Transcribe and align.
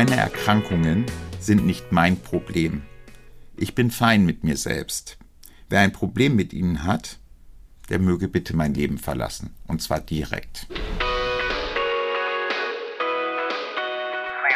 Meine 0.00 0.16
Erkrankungen 0.16 1.04
sind 1.40 1.66
nicht 1.66 1.92
mein 1.92 2.16
Problem. 2.18 2.80
Ich 3.58 3.74
bin 3.74 3.90
fein 3.90 4.24
mit 4.24 4.44
mir 4.44 4.56
selbst. 4.56 5.18
Wer 5.68 5.80
ein 5.80 5.92
Problem 5.92 6.36
mit 6.36 6.54
ihnen 6.54 6.84
hat, 6.84 7.18
der 7.90 7.98
möge 7.98 8.26
bitte 8.26 8.56
mein 8.56 8.72
Leben 8.72 8.96
verlassen. 8.96 9.54
Und 9.66 9.82
zwar 9.82 10.00
direkt. 10.00 10.66
Früher 10.70 10.78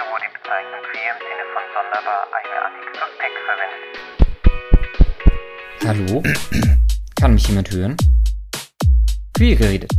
wurde 0.08 0.24
die 0.24 0.32
Bezeichnung 0.32 0.80
queer 0.90 1.12
im 1.12 1.20
Sinne 1.28 1.44
von 1.52 1.64
sonderbar 1.76 2.26
eigenartig 2.40 2.88
suspekt 3.02 3.38
verwendet. 3.44 3.84
Hallo? 5.84 6.22
Kann 7.16 7.34
mich 7.34 7.46
jemand 7.48 7.70
hören? 7.70 7.98
Queer 9.34 9.56
geredet. 9.56 9.92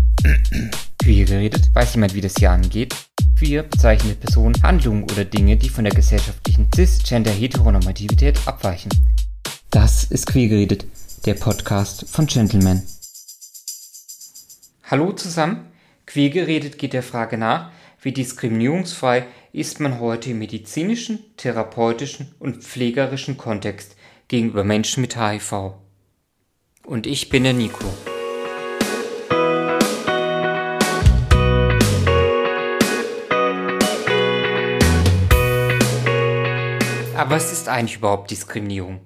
Queer 1.04 1.26
geredet? 1.26 1.70
Weiß 1.76 1.94
jemand, 1.94 2.16
wie 2.16 2.22
das 2.22 2.34
hier 2.36 2.50
angeht? 2.50 2.96
Queer 3.38 3.64
bezeichnet 3.64 4.22
Personen, 4.22 4.56
Handlungen 4.64 5.04
oder 5.04 5.26
Dinge, 5.26 5.58
die 5.58 5.68
von 5.68 5.84
der 5.84 5.94
gesellschaftlichen 5.94 6.70
Cis-Gender-Heteronormativität 6.74 8.40
abweichen. 8.48 8.90
Das 9.72 10.06
ist 10.06 10.28
Queer 10.28 10.48
geredet, 10.48 10.86
der 11.26 11.34
Podcast 11.34 12.08
von 12.08 12.28
Gentleman. 12.28 12.82
Hallo 14.86 15.12
zusammen. 15.12 15.68
Queer 16.06 16.30
geredet 16.30 16.78
geht 16.78 16.94
der 16.94 17.04
Frage 17.04 17.38
nach, 17.38 17.72
wie 18.02 18.14
diskriminierungsfrei 18.14 19.26
ist 19.52 19.82
man 19.82 20.00
heute 20.00 20.30
im 20.30 20.40
medizinischen, 20.40 21.20
therapeutischen 21.36 22.34
und 22.40 22.64
pflegerischen 22.64 23.36
Kontext 23.36 23.98
gegenüber 24.30 24.64
Menschen 24.64 25.02
mit 25.02 25.20
HIV. 25.20 25.74
Und 26.86 27.06
ich 27.06 27.30
bin 27.30 27.44
der 27.44 27.54
Nico. 27.54 27.92
Aber 37.16 37.32
was 37.32 37.54
ist 37.54 37.70
eigentlich 37.70 37.98
überhaupt 37.98 38.30
Diskriminierung? 38.30 39.00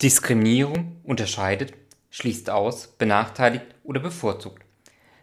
Diskriminierung 0.00 1.00
unterscheidet, 1.02 1.72
schließt 2.10 2.50
aus, 2.50 2.86
benachteiligt 2.86 3.64
oder 3.82 3.98
bevorzugt. 3.98 4.62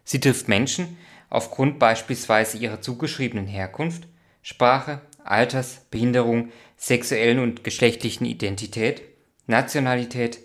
Sie 0.04 0.20
trifft 0.20 0.50
Menschen 0.50 0.98
aufgrund 1.30 1.80
beispielsweise 1.80 2.58
ihrer 2.58 2.82
zugeschriebenen 2.82 3.48
Herkunft, 3.48 4.08
Sprache, 4.42 5.00
Alters, 5.24 5.86
Behinderung, 5.90 6.52
sexuellen 6.76 7.40
und 7.40 7.64
geschlechtlichen 7.64 8.26
Identität, 8.26 9.04
Nationalität, 9.48 10.40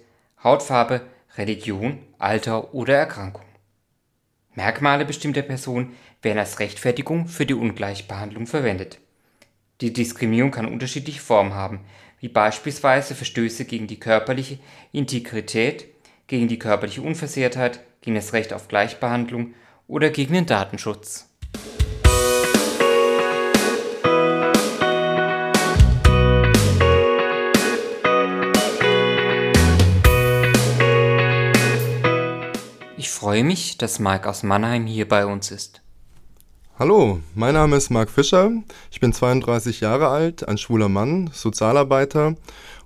Hautfarbe, 0.45 1.01
Religion, 1.37 1.99
Alter 2.19 2.73
oder 2.73 2.95
Erkrankung. 2.99 3.45
Merkmale 4.55 5.05
bestimmter 5.05 5.43
Personen 5.43 5.97
werden 6.23 6.39
als 6.39 6.61
Rechtfertigung 6.61 7.27
für 7.27 7.47
die 7.47 7.55
Ungleichbehandlung 7.55 8.47
verwendet. 8.47 8.99
Die 9.83 9.93
Diskriminierung 9.93 10.53
kann 10.53 10.65
unterschiedliche 10.65 11.21
Formen 11.21 11.53
haben, 11.53 11.81
wie 12.21 12.29
beispielsweise 12.29 13.15
Verstöße 13.15 13.67
gegen 13.67 13.87
die 13.87 14.01
körperliche 14.01 14.59
Integrität, 14.91 15.89
gegen 16.29 16.49
die 16.49 16.59
körperliche 16.59 17.03
Unversehrtheit, 17.03 17.81
gegen 18.01 18.17
das 18.17 18.33
Recht 18.33 18.55
auf 18.55 18.69
Gleichbehandlung 18.69 19.53
oder 19.87 20.09
gegen 20.09 20.33
den 20.33 20.47
Datenschutz. 20.47 21.29
Ich 32.97 33.11
freue 33.11 33.45
mich, 33.45 33.77
dass 33.77 33.99
Mike 33.99 34.27
aus 34.27 34.43
Mannheim 34.43 34.87
hier 34.87 35.07
bei 35.07 35.27
uns 35.27 35.51
ist. 35.51 35.83
Hallo, 36.79 37.21
mein 37.35 37.55
Name 37.55 37.75
ist 37.77 37.89
Marc 37.89 38.11
Fischer. 38.11 38.53
Ich 38.91 39.01
bin 39.01 39.15
32 39.15 39.81
Jahre 39.81 40.09
alt, 40.09 40.47
ein 40.47 40.59
schwuler 40.59 40.91
Mann, 40.91 41.31
Sozialarbeiter 41.33 42.35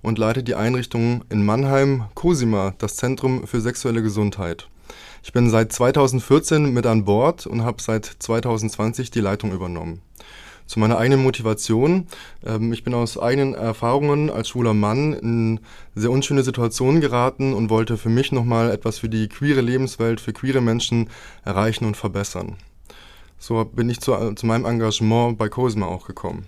und 0.01 0.17
leite 0.17 0.43
die 0.43 0.55
Einrichtung 0.55 1.25
in 1.29 1.45
Mannheim 1.45 2.05
Cosima, 2.13 2.73
das 2.77 2.95
Zentrum 2.95 3.45
für 3.45 3.59
sexuelle 3.59 4.01
Gesundheit. 4.01 4.69
Ich 5.23 5.33
bin 5.33 5.49
seit 5.49 5.73
2014 5.73 6.71
mit 6.71 6.85
an 6.85 7.03
Bord 7.03 7.45
und 7.45 7.65
habe 7.65 7.81
seit 7.81 8.05
2020 8.05 9.11
die 9.11 9.19
Leitung 9.19 9.51
übernommen. 9.51 10.01
Zu 10.67 10.79
meiner 10.79 10.97
eigenen 10.97 11.21
Motivation. 11.21 12.07
Ähm, 12.45 12.71
ich 12.71 12.85
bin 12.85 12.93
aus 12.93 13.19
eigenen 13.19 13.55
Erfahrungen 13.55 14.29
als 14.29 14.47
schwuler 14.47 14.73
Mann 14.73 15.11
in 15.11 15.59
sehr 15.95 16.11
unschöne 16.11 16.43
Situationen 16.43 17.01
geraten 17.01 17.53
und 17.53 17.69
wollte 17.69 17.97
für 17.97 18.07
mich 18.07 18.31
nochmal 18.31 18.71
etwas 18.71 18.99
für 18.99 19.09
die 19.09 19.27
queere 19.27 19.59
Lebenswelt, 19.59 20.21
für 20.21 20.31
queere 20.31 20.61
Menschen 20.61 21.09
erreichen 21.43 21.83
und 21.83 21.97
verbessern. 21.97 22.55
So 23.43 23.65
bin 23.65 23.89
ich 23.89 23.99
zu, 23.99 24.35
zu 24.35 24.45
meinem 24.45 24.65
Engagement 24.65 25.35
bei 25.35 25.49
Cosma 25.49 25.87
auch 25.87 26.05
gekommen. 26.05 26.45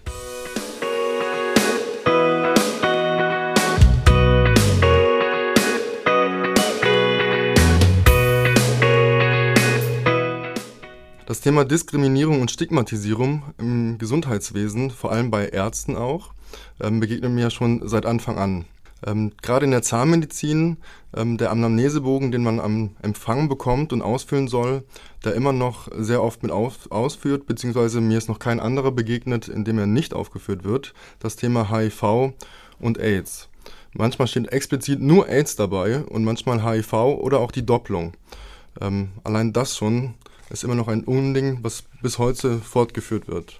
Das 11.26 11.42
Thema 11.42 11.66
Diskriminierung 11.66 12.42
und 12.42 12.52
Stigmatisierung 12.52 13.42
im 13.58 13.98
Gesundheitswesen, 13.98 14.92
vor 14.92 15.12
allem 15.12 15.32
bei 15.32 15.48
Ärzten 15.48 15.96
auch, 15.96 16.36
ähm, 16.80 17.00
begegnet 17.00 17.32
mir 17.32 17.50
schon 17.50 17.82
seit 17.90 18.06
Anfang 18.06 18.38
an. 18.38 18.66
Ähm, 19.06 19.32
Gerade 19.42 19.66
in 19.66 19.72
der 19.72 19.82
Zahnmedizin, 19.82 20.78
ähm, 21.16 21.38
der 21.38 21.52
Anamnesebogen, 21.52 22.32
den 22.32 22.44
man 22.44 22.60
am 22.60 22.92
Empfang 23.02 23.50
bekommt 23.50 23.94
und 23.94 24.02
ausfüllen 24.02 24.48
soll, 24.48 24.84
der 25.24 25.36
immer 25.36 25.54
noch 25.54 25.90
sehr 25.98 26.24
oft 26.24 26.44
mit 26.44 26.52
auf, 26.52 26.92
ausführt, 26.92 27.46
beziehungsweise 27.46 28.02
mir 28.02 28.18
ist 28.18 28.30
noch 28.30 28.40
kein 28.40 28.60
anderer 28.60 28.92
begegnet, 28.92 29.48
in 29.48 29.64
dem 29.66 29.78
er 29.78 29.88
nicht 29.88 30.14
aufgeführt 30.14 30.64
wird, 30.64 30.94
das 31.20 31.36
Thema 31.36 31.70
HIV 31.70 32.34
und 32.80 33.00
AIDS. 33.00 33.50
Manchmal 33.94 34.28
steht 34.28 34.52
explizit 34.52 35.02
nur 35.02 35.28
AIDS 35.30 35.56
dabei 35.56 36.04
und 36.04 36.24
manchmal 36.24 36.64
HIV 36.64 36.94
oder 36.94 37.40
auch 37.40 37.52
die 37.52 37.66
Doppelung. 37.66 38.14
Ähm, 38.82 39.10
allein 39.24 39.54
das 39.54 39.78
schon 39.78 40.16
ist 40.50 40.64
immer 40.64 40.76
noch 40.76 40.88
ein 40.88 41.04
Unding, 41.04 41.60
was 41.62 41.84
bis 42.02 42.18
heute 42.18 42.60
fortgeführt 42.60 43.28
wird. 43.28 43.60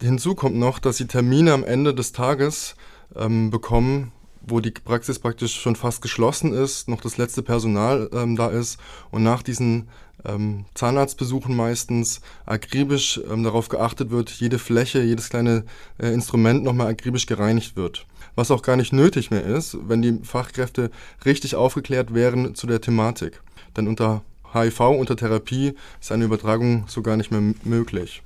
Hinzu 0.00 0.34
kommt 0.34 0.56
noch, 0.56 0.78
dass 0.78 0.96
sie 0.96 1.06
Termine 1.06 1.52
am 1.52 1.64
Ende 1.64 1.94
des 1.94 2.12
Tages 2.12 2.74
ähm, 3.14 3.50
bekommen, 3.50 4.12
wo 4.42 4.60
die 4.60 4.70
Praxis 4.70 5.18
praktisch 5.18 5.60
schon 5.60 5.76
fast 5.76 6.02
geschlossen 6.02 6.52
ist, 6.52 6.88
noch 6.88 7.00
das 7.00 7.16
letzte 7.16 7.42
Personal 7.42 8.08
ähm, 8.12 8.36
da 8.36 8.48
ist 8.48 8.78
und 9.10 9.22
nach 9.22 9.42
diesen 9.42 9.88
ähm, 10.24 10.64
Zahnarztbesuchen 10.74 11.54
meistens 11.54 12.20
akribisch 12.46 13.20
ähm, 13.30 13.42
darauf 13.42 13.68
geachtet 13.68 14.10
wird, 14.10 14.30
jede 14.30 14.58
Fläche, 14.58 15.02
jedes 15.02 15.30
kleine 15.30 15.64
äh, 15.98 16.12
Instrument 16.12 16.62
nochmal 16.62 16.88
akribisch 16.88 17.26
gereinigt 17.26 17.76
wird. 17.76 18.06
Was 18.34 18.50
auch 18.50 18.62
gar 18.62 18.76
nicht 18.76 18.92
nötig 18.92 19.30
mehr 19.30 19.44
ist, 19.44 19.76
wenn 19.88 20.02
die 20.02 20.20
Fachkräfte 20.22 20.90
richtig 21.24 21.56
aufgeklärt 21.56 22.14
wären 22.14 22.54
zu 22.54 22.66
der 22.66 22.80
Thematik. 22.80 23.40
Denn 23.76 23.88
unter 23.88 24.22
HIV, 24.52 24.80
unter 24.80 25.16
Therapie 25.16 25.74
ist 26.00 26.12
eine 26.12 26.24
Übertragung 26.24 26.84
so 26.86 27.02
gar 27.02 27.16
nicht 27.16 27.30
mehr 27.30 27.54
möglich. 27.64 28.22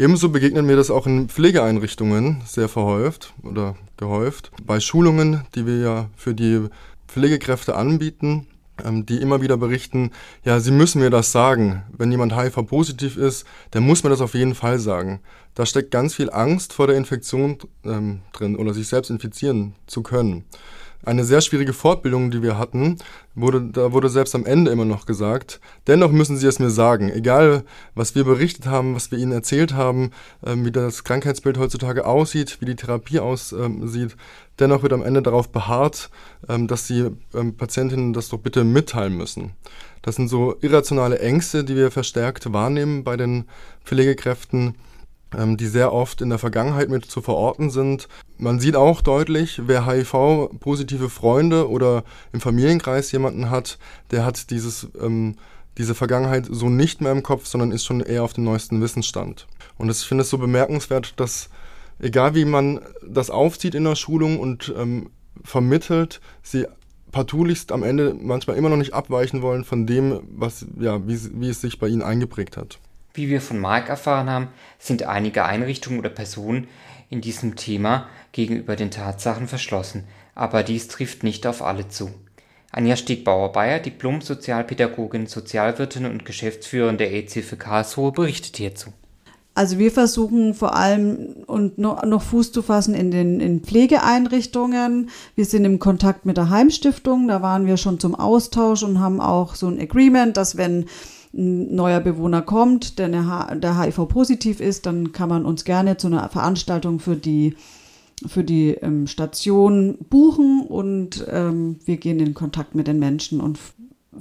Ebenso 0.00 0.30
begegnet 0.30 0.64
mir 0.64 0.76
das 0.76 0.90
auch 0.90 1.06
in 1.06 1.28
Pflegeeinrichtungen 1.28 2.40
sehr 2.46 2.70
verhäuft 2.70 3.34
oder 3.42 3.76
gehäuft. 3.98 4.50
Bei 4.64 4.80
Schulungen, 4.80 5.42
die 5.54 5.66
wir 5.66 5.76
ja 5.76 6.08
für 6.16 6.34
die 6.34 6.68
Pflegekräfte 7.06 7.76
anbieten, 7.76 8.46
ähm, 8.82 9.04
die 9.04 9.18
immer 9.20 9.42
wieder 9.42 9.58
berichten, 9.58 10.10
ja, 10.42 10.58
sie 10.58 10.70
müssen 10.70 11.02
mir 11.02 11.10
das 11.10 11.32
sagen. 11.32 11.82
Wenn 11.94 12.10
jemand 12.10 12.34
HIV-positiv 12.34 13.18
ist, 13.18 13.44
dann 13.72 13.82
muss 13.82 14.02
man 14.02 14.10
das 14.10 14.22
auf 14.22 14.32
jeden 14.32 14.54
Fall 14.54 14.78
sagen. 14.78 15.20
Da 15.54 15.66
steckt 15.66 15.90
ganz 15.90 16.14
viel 16.14 16.30
Angst 16.30 16.72
vor 16.72 16.86
der 16.86 16.96
Infektion 16.96 17.58
ähm, 17.84 18.20
drin 18.32 18.56
oder 18.56 18.72
sich 18.72 18.88
selbst 18.88 19.10
infizieren 19.10 19.74
zu 19.86 20.02
können 20.02 20.46
eine 21.04 21.24
sehr 21.24 21.40
schwierige 21.40 21.72
Fortbildung, 21.72 22.30
die 22.30 22.42
wir 22.42 22.58
hatten, 22.58 22.98
wurde, 23.34 23.62
da 23.62 23.92
wurde 23.92 24.08
selbst 24.08 24.34
am 24.34 24.44
Ende 24.44 24.70
immer 24.70 24.84
noch 24.84 25.06
gesagt, 25.06 25.60
dennoch 25.86 26.10
müssen 26.10 26.36
Sie 26.36 26.46
es 26.46 26.58
mir 26.58 26.70
sagen, 26.70 27.10
egal 27.10 27.64
was 27.94 28.14
wir 28.14 28.24
berichtet 28.24 28.66
haben, 28.66 28.94
was 28.94 29.10
wir 29.10 29.18
Ihnen 29.18 29.32
erzählt 29.32 29.72
haben, 29.74 30.10
ähm, 30.44 30.64
wie 30.64 30.72
das 30.72 31.04
Krankheitsbild 31.04 31.58
heutzutage 31.58 32.04
aussieht, 32.04 32.58
wie 32.60 32.66
die 32.66 32.76
Therapie 32.76 33.20
aussieht, 33.20 33.58
ähm, 33.58 34.10
dennoch 34.58 34.82
wird 34.82 34.92
am 34.92 35.02
Ende 35.02 35.22
darauf 35.22 35.50
beharrt, 35.50 36.10
ähm, 36.48 36.66
dass 36.66 36.86
die 36.86 37.08
ähm, 37.34 37.56
Patientinnen 37.56 38.12
das 38.12 38.28
doch 38.28 38.38
bitte 38.38 38.64
mitteilen 38.64 39.16
müssen. 39.16 39.52
Das 40.02 40.16
sind 40.16 40.28
so 40.28 40.56
irrationale 40.60 41.18
Ängste, 41.18 41.64
die 41.64 41.76
wir 41.76 41.90
verstärkt 41.90 42.52
wahrnehmen 42.52 43.04
bei 43.04 43.16
den 43.16 43.44
Pflegekräften 43.84 44.74
die 45.32 45.66
sehr 45.66 45.92
oft 45.92 46.20
in 46.20 46.28
der 46.28 46.38
Vergangenheit 46.38 46.88
mit 46.88 47.04
zu 47.04 47.22
verorten 47.22 47.70
sind. 47.70 48.08
Man 48.38 48.58
sieht 48.58 48.76
auch 48.76 49.00
deutlich, 49.00 49.62
wer 49.66 49.86
HIV-positive 49.86 51.08
Freunde 51.08 51.68
oder 51.68 52.04
im 52.32 52.40
Familienkreis 52.40 53.12
jemanden 53.12 53.50
hat, 53.50 53.78
der 54.10 54.24
hat 54.24 54.50
dieses, 54.50 54.88
ähm, 55.00 55.36
diese 55.78 55.94
Vergangenheit 55.94 56.46
so 56.50 56.68
nicht 56.68 57.00
mehr 57.00 57.12
im 57.12 57.22
Kopf, 57.22 57.46
sondern 57.46 57.72
ist 57.72 57.84
schon 57.84 58.00
eher 58.00 58.24
auf 58.24 58.32
dem 58.32 58.44
neuesten 58.44 58.80
Wissensstand. 58.80 59.46
Und 59.78 59.88
das, 59.88 60.02
ich 60.02 60.08
finde 60.08 60.22
es 60.22 60.30
so 60.30 60.38
bemerkenswert, 60.38 61.18
dass 61.20 61.48
egal 62.00 62.34
wie 62.34 62.44
man 62.44 62.80
das 63.06 63.30
aufzieht 63.30 63.74
in 63.74 63.84
der 63.84 63.96
Schulung 63.96 64.40
und 64.40 64.72
ähm, 64.76 65.10
vermittelt, 65.44 66.20
sie 66.42 66.66
partulichst 67.12 67.72
am 67.72 67.82
Ende 67.82 68.14
manchmal 68.14 68.56
immer 68.56 68.68
noch 68.68 68.76
nicht 68.76 68.94
abweichen 68.94 69.42
wollen 69.42 69.64
von 69.64 69.86
dem, 69.86 70.20
was, 70.30 70.66
ja, 70.78 71.06
wie, 71.06 71.18
wie 71.40 71.48
es 71.48 71.60
sich 71.60 71.78
bei 71.78 71.88
ihnen 71.88 72.02
eingeprägt 72.02 72.56
hat. 72.56 72.78
Wie 73.14 73.28
wir 73.28 73.40
von 73.40 73.60
Mike 73.60 73.88
erfahren 73.88 74.30
haben, 74.30 74.48
sind 74.78 75.02
einige 75.02 75.44
Einrichtungen 75.44 75.98
oder 75.98 76.10
Personen 76.10 76.68
in 77.08 77.20
diesem 77.20 77.56
Thema 77.56 78.08
gegenüber 78.32 78.76
den 78.76 78.90
Tatsachen 78.90 79.48
verschlossen, 79.48 80.04
aber 80.34 80.62
dies 80.62 80.88
trifft 80.88 81.24
nicht 81.24 81.46
auf 81.46 81.62
alle 81.62 81.88
zu. 81.88 82.10
Anja 82.72 82.94
Stiegbauer-Bayer, 82.94 83.80
Diplom-Sozialpädagogin, 83.80 85.26
Sozialwirtin 85.26 86.06
und 86.06 86.24
Geschäftsführerin 86.24 86.98
der 86.98 87.10
AIDS-Hilfe 87.10 87.56
Karlsruhe, 87.56 88.12
berichtet 88.12 88.56
hierzu. 88.56 88.92
Also 89.54 89.78
wir 89.78 89.90
versuchen 89.90 90.54
vor 90.54 90.76
allem 90.76 91.42
und 91.46 91.78
noch, 91.78 92.04
noch 92.04 92.22
Fuß 92.22 92.52
zu 92.52 92.62
fassen 92.62 92.94
in 92.94 93.10
den 93.10 93.40
in 93.40 93.60
Pflegeeinrichtungen. 93.60 95.10
Wir 95.34 95.44
sind 95.44 95.64
im 95.64 95.80
Kontakt 95.80 96.24
mit 96.24 96.36
der 96.36 96.50
Heimstiftung, 96.50 97.26
da 97.26 97.42
waren 97.42 97.66
wir 97.66 97.76
schon 97.76 97.98
zum 97.98 98.14
Austausch 98.14 98.84
und 98.84 99.00
haben 99.00 99.20
auch 99.20 99.56
so 99.56 99.66
ein 99.66 99.80
Agreement, 99.80 100.36
dass 100.36 100.56
wenn 100.56 100.86
ein 101.32 101.74
neuer 101.74 102.00
Bewohner 102.00 102.42
kommt, 102.42 102.98
der, 102.98 103.08
der 103.08 103.80
HIV-positiv 103.80 104.60
ist, 104.60 104.86
dann 104.86 105.12
kann 105.12 105.28
man 105.28 105.44
uns 105.44 105.64
gerne 105.64 105.96
zu 105.96 106.08
einer 106.08 106.28
Veranstaltung 106.28 106.98
für 106.98 107.16
die, 107.16 107.54
für 108.26 108.42
die 108.42 108.70
ähm, 108.70 109.06
Station 109.06 109.96
buchen 110.08 110.62
und 110.68 111.24
ähm, 111.30 111.78
wir 111.84 111.98
gehen 111.98 112.18
in 112.18 112.34
Kontakt 112.34 112.74
mit 112.74 112.88
den 112.88 112.98
Menschen 112.98 113.40
und 113.40 113.58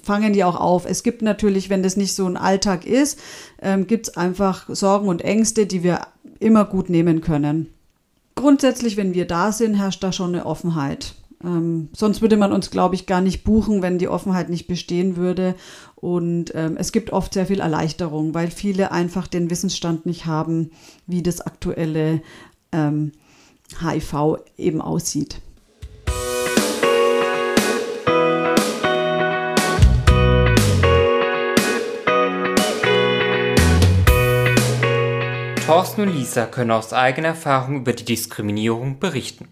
fangen 0.04 0.34
die 0.34 0.44
auch 0.44 0.56
auf. 0.56 0.86
Es 0.86 1.04
gibt 1.04 1.22
natürlich, 1.22 1.70
wenn 1.70 1.84
das 1.84 1.98
nicht 1.98 2.14
so 2.14 2.26
ein 2.26 2.38
Alltag 2.38 2.86
ist, 2.86 3.20
ähm, 3.62 3.88
gibt 3.88 4.10
es 4.10 4.18
einfach 4.18 4.70
Sorgen 4.70 5.08
und 5.08 5.22
Ängste, 5.22 5.66
die 5.66 5.84
wir 5.84 6.02
immer 6.40 6.66
gut 6.66 6.90
nehmen 6.90 7.22
können. 7.22 7.68
Grundsätzlich, 8.36 8.98
wenn 8.98 9.14
wir 9.14 9.26
da 9.26 9.52
sind, 9.52 9.76
herrscht 9.76 10.04
da 10.04 10.12
schon 10.12 10.36
eine 10.36 10.46
Offenheit. 10.46 11.16
Ähm, 11.44 11.90
sonst 11.94 12.22
würde 12.22 12.38
man 12.38 12.52
uns, 12.52 12.70
glaube 12.70 12.96
ich, 12.96 13.06
gar 13.06 13.22
nicht 13.22 13.44
buchen, 13.44 13.82
wenn 13.82 13.98
die 13.98 14.10
Offenheit 14.10 14.50
nicht 14.50 14.68
bestehen 14.68 15.16
würde. 15.16 15.56
Und 15.96 16.54
ähm, 16.56 16.76
es 16.78 16.92
gibt 16.92 17.12
oft 17.12 17.34
sehr 17.34 17.46
viel 17.46 17.62
Erleichterung, 17.62 18.34
weil 18.34 18.52
viele 18.52 18.92
einfach 18.92 19.28
den 19.28 19.50
Wissensstand 19.50 20.06
nicht 20.06 20.26
haben, 20.26 20.72
wie 21.08 21.24
das 21.24 21.42
aktuelle 21.42 22.22
ähm, 22.72 23.14
HIV 23.82 24.40
eben 24.58 24.82
aussieht. 24.82 25.42
Thorsten 35.66 36.02
und 36.02 36.16
Lisa 36.16 36.48
können 36.48 36.72
aus 36.72 36.94
eigener 36.94 37.28
Erfahrung 37.30 37.78
über 37.78 37.94
die 37.94 38.04
Diskriminierung 38.04 38.98
berichten. 38.98 39.48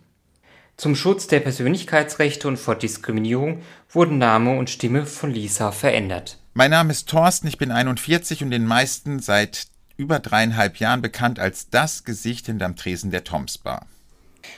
Zum 0.77 0.95
Schutz 0.95 1.25
der 1.25 1.39
Persönlichkeitsrechte 1.39 2.47
und 2.47 2.57
vor 2.57 2.75
Diskriminierung 2.75 3.63
wurden 3.89 4.19
Name 4.19 4.55
und 4.55 4.69
Stimme 4.69 5.07
von 5.07 5.31
Lisa 5.31 5.71
verändert. 5.71 6.37
Mein 6.53 6.69
Name 6.69 6.91
ist 6.91 7.09
Thorsten, 7.09 7.47
ich 7.47 7.57
bin 7.57 7.71
41 7.71 8.43
und 8.43 8.51
den 8.51 8.67
meisten 8.67 9.17
seit 9.17 9.65
über 9.97 10.19
dreieinhalb 10.19 10.77
Jahren 10.77 11.01
bekannt 11.01 11.39
als 11.39 11.71
das 11.71 12.03
Gesicht 12.03 12.45
hinterm 12.45 12.75
Tresen 12.75 13.09
der 13.09 13.23
Toms 13.23 13.57
Bar. 13.57 13.87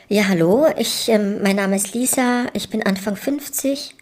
Ja, 0.09 0.27
hallo, 0.27 0.67
ich, 0.77 1.07
ähm, 1.07 1.41
mein 1.41 1.55
Name 1.55 1.77
ist 1.77 1.93
Lisa, 1.93 2.47
ich 2.51 2.69
bin 2.69 2.85
Anfang 2.85 3.15
50. 3.15 3.95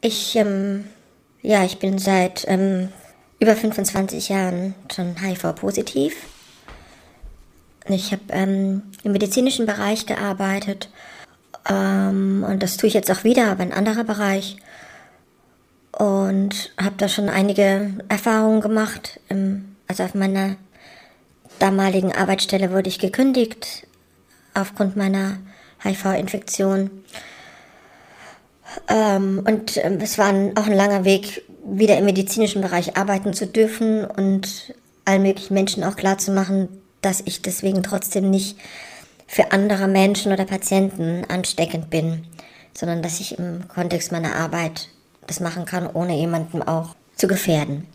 Ich, 0.00 0.36
ähm, 0.36 0.84
ja, 1.42 1.64
ich 1.66 1.78
bin 1.78 1.98
seit 1.98 2.46
ähm, 2.48 2.88
über 3.40 3.54
25 3.54 4.30
Jahren 4.30 4.74
schon 4.90 5.20
HIV-positiv. 5.20 6.16
Ich 7.88 8.12
habe 8.12 8.22
ähm, 8.30 8.82
im 9.04 9.12
medizinischen 9.12 9.66
Bereich 9.66 10.06
gearbeitet 10.06 10.88
ähm, 11.68 12.44
und 12.48 12.62
das 12.62 12.76
tue 12.76 12.88
ich 12.88 12.94
jetzt 12.94 13.10
auch 13.10 13.24
wieder, 13.24 13.50
aber 13.50 13.62
in 13.62 13.72
anderer 13.72 14.04
Bereich. 14.04 14.56
Und 15.92 16.72
habe 16.78 16.96
da 16.98 17.08
schon 17.08 17.28
einige 17.28 17.94
Erfahrungen 18.08 18.60
gemacht. 18.60 19.18
Also 19.88 20.02
auf 20.02 20.14
meiner 20.14 20.56
damaligen 21.58 22.12
Arbeitsstelle 22.14 22.70
wurde 22.70 22.88
ich 22.88 22.98
gekündigt 22.98 23.86
aufgrund 24.52 24.96
meiner 24.96 25.38
HIV-Infektion. 25.82 26.90
Ähm, 28.88 29.42
und 29.46 29.76
ähm, 29.78 29.98
es 30.02 30.18
war 30.18 30.28
auch 30.28 30.66
ein 30.66 30.76
langer 30.76 31.04
Weg, 31.04 31.42
wieder 31.64 31.96
im 31.98 32.04
medizinischen 32.04 32.62
Bereich 32.62 32.96
arbeiten 32.96 33.32
zu 33.32 33.46
dürfen 33.46 34.04
und 34.04 34.74
allen 35.04 35.22
möglichen 35.22 35.54
Menschen 35.54 35.82
auch 35.82 35.96
klarzumachen, 35.96 36.68
dass 37.00 37.22
ich 37.24 37.42
deswegen 37.42 37.82
trotzdem 37.82 38.30
nicht 38.30 38.58
für 39.26 39.52
andere 39.52 39.88
Menschen 39.88 40.32
oder 40.32 40.44
Patienten 40.44 41.24
ansteckend 41.28 41.90
bin, 41.90 42.24
sondern 42.74 43.02
dass 43.02 43.20
ich 43.20 43.38
im 43.38 43.66
Kontext 43.68 44.12
meiner 44.12 44.36
Arbeit 44.36 44.88
das 45.26 45.40
machen 45.40 45.64
kann, 45.64 45.86
ohne 45.86 46.16
jemanden 46.16 46.62
auch 46.62 46.94
zu 47.16 47.26
gefährden. 47.26 47.86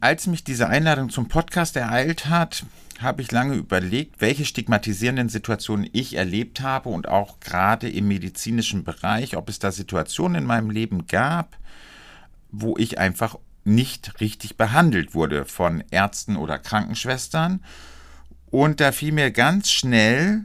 Als 0.00 0.26
mich 0.26 0.44
diese 0.44 0.68
Einladung 0.68 1.10
zum 1.10 1.28
Podcast 1.28 1.76
ereilt 1.76 2.26
hat, 2.26 2.64
habe 3.00 3.22
ich 3.22 3.32
lange 3.32 3.54
überlegt, 3.54 4.20
welche 4.20 4.44
stigmatisierenden 4.44 5.28
Situationen 5.28 5.88
ich 5.92 6.16
erlebt 6.16 6.60
habe 6.60 6.88
und 6.88 7.08
auch 7.08 7.40
gerade 7.40 7.88
im 7.88 8.08
medizinischen 8.08 8.84
Bereich, 8.84 9.36
ob 9.36 9.48
es 9.48 9.58
da 9.58 9.72
Situationen 9.72 10.42
in 10.42 10.44
meinem 10.44 10.70
Leben 10.70 11.06
gab, 11.06 11.56
wo 12.50 12.76
ich 12.76 12.98
einfach 12.98 13.36
nicht 13.64 14.20
richtig 14.20 14.56
behandelt 14.56 15.14
wurde 15.14 15.44
von 15.44 15.82
Ärzten 15.90 16.36
oder 16.36 16.58
Krankenschwestern. 16.58 17.62
Und 18.50 18.80
da 18.80 18.92
fiel 18.92 19.12
mir 19.12 19.30
ganz 19.30 19.70
schnell 19.70 20.44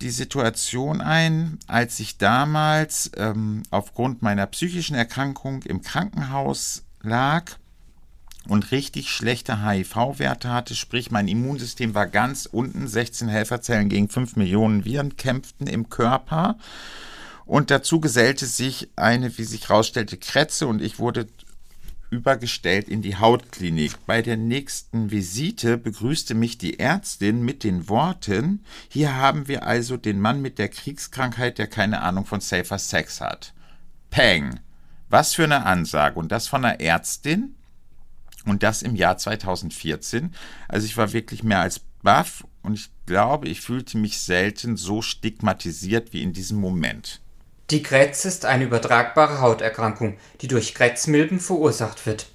die 0.00 0.10
Situation 0.10 1.00
ein, 1.00 1.58
als 1.66 2.00
ich 2.00 2.18
damals 2.18 3.10
ähm, 3.16 3.62
aufgrund 3.70 4.22
meiner 4.22 4.46
psychischen 4.46 4.96
Erkrankung 4.96 5.62
im 5.62 5.82
Krankenhaus 5.82 6.84
lag 7.02 7.52
und 8.48 8.72
richtig 8.72 9.10
schlechte 9.10 9.64
HIV-Werte 9.64 10.50
hatte, 10.50 10.74
sprich 10.74 11.10
mein 11.10 11.28
Immunsystem 11.28 11.94
war 11.94 12.06
ganz 12.06 12.46
unten, 12.46 12.88
16 12.88 13.28
Helferzellen 13.28 13.88
gegen 13.88 14.08
5 14.08 14.36
Millionen 14.36 14.84
Viren 14.84 15.16
kämpften 15.16 15.66
im 15.66 15.90
Körper. 15.90 16.56
Und 17.44 17.70
dazu 17.70 18.00
gesellte 18.00 18.46
sich 18.46 18.88
eine, 18.96 19.36
wie 19.36 19.44
sich 19.44 19.68
herausstellte, 19.68 20.16
Krätze 20.16 20.66
und 20.66 20.80
ich 20.80 20.98
wurde 20.98 21.26
übergestellt 22.10 22.88
in 22.88 23.02
die 23.02 23.16
Hautklinik. 23.16 24.04
Bei 24.06 24.20
der 24.20 24.36
nächsten 24.36 25.10
Visite 25.10 25.78
begrüßte 25.78 26.34
mich 26.34 26.58
die 26.58 26.78
Ärztin 26.78 27.42
mit 27.42 27.64
den 27.64 27.88
Worten, 27.88 28.64
hier 28.88 29.16
haben 29.16 29.48
wir 29.48 29.64
also 29.64 29.96
den 29.96 30.20
Mann 30.20 30.42
mit 30.42 30.58
der 30.58 30.68
Kriegskrankheit, 30.68 31.58
der 31.58 31.68
keine 31.68 32.02
Ahnung 32.02 32.26
von 32.26 32.40
Safer 32.40 32.78
Sex 32.78 33.20
hat. 33.20 33.54
Peng. 34.10 34.60
Was 35.08 35.34
für 35.34 35.44
eine 35.44 35.66
Ansage. 35.66 36.18
Und 36.18 36.30
das 36.30 36.46
von 36.46 36.64
einer 36.64 36.80
Ärztin. 36.80 37.54
Und 38.44 38.62
das 38.62 38.82
im 38.82 38.96
Jahr 38.96 39.18
2014. 39.18 40.34
Also 40.68 40.86
ich 40.86 40.96
war 40.96 41.12
wirklich 41.12 41.42
mehr 41.42 41.60
als 41.60 41.80
baff 42.02 42.44
und 42.62 42.74
ich 42.74 42.90
glaube, 43.06 43.48
ich 43.48 43.60
fühlte 43.60 43.98
mich 43.98 44.18
selten 44.18 44.76
so 44.76 45.02
stigmatisiert 45.02 46.12
wie 46.12 46.22
in 46.22 46.32
diesem 46.32 46.58
Moment. 46.58 47.20
Die 47.70 47.84
Krebs 47.84 48.24
ist 48.24 48.46
eine 48.46 48.64
übertragbare 48.64 49.40
Hauterkrankung, 49.40 50.16
die 50.40 50.48
durch 50.48 50.74
Krebsmilben 50.74 51.38
verursacht 51.38 52.04
wird. 52.04 52.26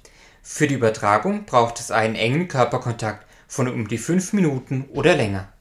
Für 0.42 0.66
die 0.66 0.76
Übertragung 0.76 1.44
braucht 1.44 1.78
es 1.78 1.90
einen 1.90 2.14
engen 2.14 2.48
Körperkontakt 2.48 3.26
von 3.46 3.68
um 3.68 3.86
die 3.86 3.98
fünf 3.98 4.32
Minuten 4.32 4.86
oder 4.92 5.14
länger. 5.14 5.52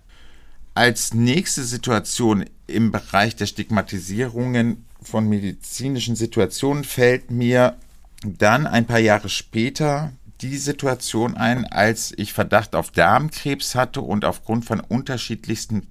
Als 0.75 1.13
nächste 1.13 1.63
Situation 1.63 2.45
im 2.67 2.91
Bereich 2.91 3.35
der 3.35 3.47
Stigmatisierungen 3.47 4.85
von 5.01 5.27
medizinischen 5.27 6.15
Situationen 6.15 6.85
fällt 6.85 7.29
mir 7.29 7.75
dann 8.23 8.67
ein 8.67 8.85
paar 8.85 8.99
Jahre 8.99 9.27
später 9.27 10.13
die 10.49 10.57
Situation 10.57 11.35
ein, 11.35 11.65
als 11.65 12.13
ich 12.17 12.33
Verdacht 12.33 12.75
auf 12.75 12.91
Darmkrebs 12.91 13.75
hatte 13.75 14.01
und 14.01 14.25
aufgrund 14.25 14.65
von 14.65 14.79
unterschiedlichsten 14.79 15.87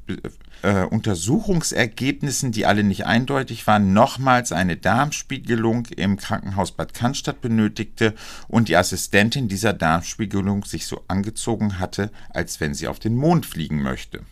äh, 0.62 0.84
Untersuchungsergebnissen, 0.84 2.52
die 2.52 2.66
alle 2.66 2.84
nicht 2.84 3.06
eindeutig 3.06 3.66
waren, 3.66 3.92
nochmals 3.92 4.52
eine 4.52 4.76
Darmspiegelung 4.76 5.86
im 5.86 6.16
Krankenhaus 6.16 6.72
Bad 6.72 6.94
Cannstatt 6.94 7.40
benötigte 7.40 8.14
und 8.48 8.68
die 8.68 8.76
Assistentin 8.76 9.48
dieser 9.48 9.72
Darmspiegelung 9.72 10.64
sich 10.64 10.86
so 10.86 11.02
angezogen 11.08 11.78
hatte, 11.78 12.10
als 12.30 12.60
wenn 12.60 12.74
sie 12.74 12.88
auf 12.88 12.98
den 12.98 13.14
Mond 13.16 13.46
fliegen 13.46 13.82
möchte. 13.82 14.22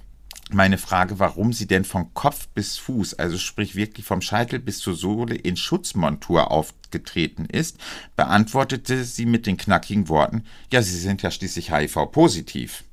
Meine 0.54 0.76
Frage, 0.76 1.18
warum 1.18 1.54
sie 1.54 1.66
denn 1.66 1.85
von 1.85 2.12
Kopf 2.12 2.47
bis 2.49 2.76
Fuß, 2.76 3.14
also 3.14 3.38
sprich 3.38 3.75
wirklich 3.75 4.04
vom 4.04 4.21
Scheitel 4.21 4.59
bis 4.59 4.80
zur 4.80 4.94
Sohle 4.94 5.35
in 5.35 5.56
Schutzmontur 5.56 6.50
aufgetreten 6.50 7.47
ist, 7.47 7.78
beantwortete 8.16 9.04
sie 9.04 9.25
mit 9.25 9.47
den 9.47 9.56
knackigen 9.56 10.09
Worten, 10.09 10.44
ja, 10.71 10.82
Sie 10.82 10.99
sind 10.99 11.23
ja 11.23 11.30
schließlich 11.30 11.73
HIV-positiv. 11.73 12.85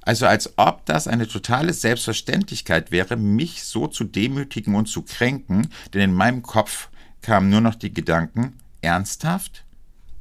Also 0.00 0.26
als 0.26 0.54
ob 0.56 0.86
das 0.86 1.06
eine 1.06 1.28
totale 1.28 1.74
Selbstverständlichkeit 1.74 2.90
wäre, 2.90 3.16
mich 3.16 3.62
so 3.64 3.86
zu 3.86 4.04
demütigen 4.04 4.74
und 4.74 4.86
zu 4.86 5.02
kränken, 5.02 5.68
denn 5.92 6.00
in 6.00 6.14
meinem 6.14 6.42
Kopf 6.42 6.88
kamen 7.20 7.50
nur 7.50 7.60
noch 7.60 7.74
die 7.74 7.92
Gedanken, 7.92 8.54
ernsthaft? 8.80 9.64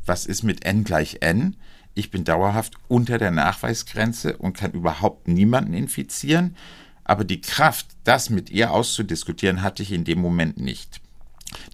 Was 0.05 0.25
ist 0.25 0.43
mit 0.43 0.65
n 0.65 0.83
gleich 0.83 1.17
n? 1.21 1.55
Ich 1.93 2.11
bin 2.11 2.23
dauerhaft 2.23 2.73
unter 2.87 3.17
der 3.17 3.31
Nachweisgrenze 3.31 4.37
und 4.37 4.55
kann 4.55 4.71
überhaupt 4.71 5.27
niemanden 5.27 5.73
infizieren, 5.73 6.55
aber 7.03 7.23
die 7.23 7.41
Kraft, 7.41 7.87
das 8.03 8.29
mit 8.29 8.49
ihr 8.49 8.71
auszudiskutieren, 8.71 9.61
hatte 9.61 9.83
ich 9.83 9.91
in 9.91 10.03
dem 10.03 10.19
Moment 10.19 10.59
nicht. 10.59 11.01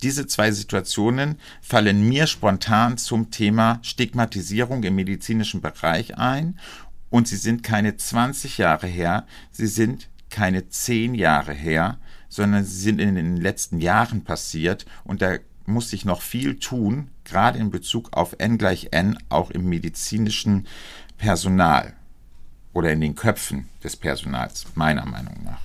Diese 0.01 0.27
zwei 0.27 0.51
Situationen 0.51 1.37
fallen 1.61 2.07
mir 2.07 2.27
spontan 2.27 2.97
zum 2.97 3.31
Thema 3.31 3.79
Stigmatisierung 3.83 4.83
im 4.83 4.95
medizinischen 4.95 5.61
Bereich 5.61 6.17
ein. 6.17 6.59
Und 7.09 7.27
sie 7.27 7.37
sind 7.37 7.63
keine 7.63 7.95
20 7.95 8.57
Jahre 8.57 8.87
her, 8.87 9.25
sie 9.51 9.67
sind 9.67 10.09
keine 10.29 10.67
zehn 10.67 11.15
Jahre 11.15 11.53
her, 11.53 11.99
sondern 12.27 12.65
sie 12.65 12.79
sind 12.79 12.99
in 12.99 13.15
den 13.15 13.37
letzten 13.37 13.79
Jahren 13.79 14.23
passiert. 14.23 14.85
Und 15.05 15.21
da 15.21 15.37
muss 15.65 15.89
sich 15.89 16.03
noch 16.03 16.21
viel 16.21 16.59
tun, 16.59 17.09
gerade 17.23 17.59
in 17.59 17.71
Bezug 17.71 18.13
auf 18.13 18.35
N 18.39 18.57
gleich 18.57 18.89
N, 18.91 19.17
auch 19.29 19.51
im 19.51 19.69
medizinischen 19.69 20.67
Personal 21.17 21.96
oder 22.77 22.91
in 22.91 23.01
den 23.01 23.15
Köpfen 23.15 23.67
des 23.83 23.95
Personals, 23.95 24.65
meiner 24.75 25.03
Meinung 25.03 25.33
nach. 25.43 25.61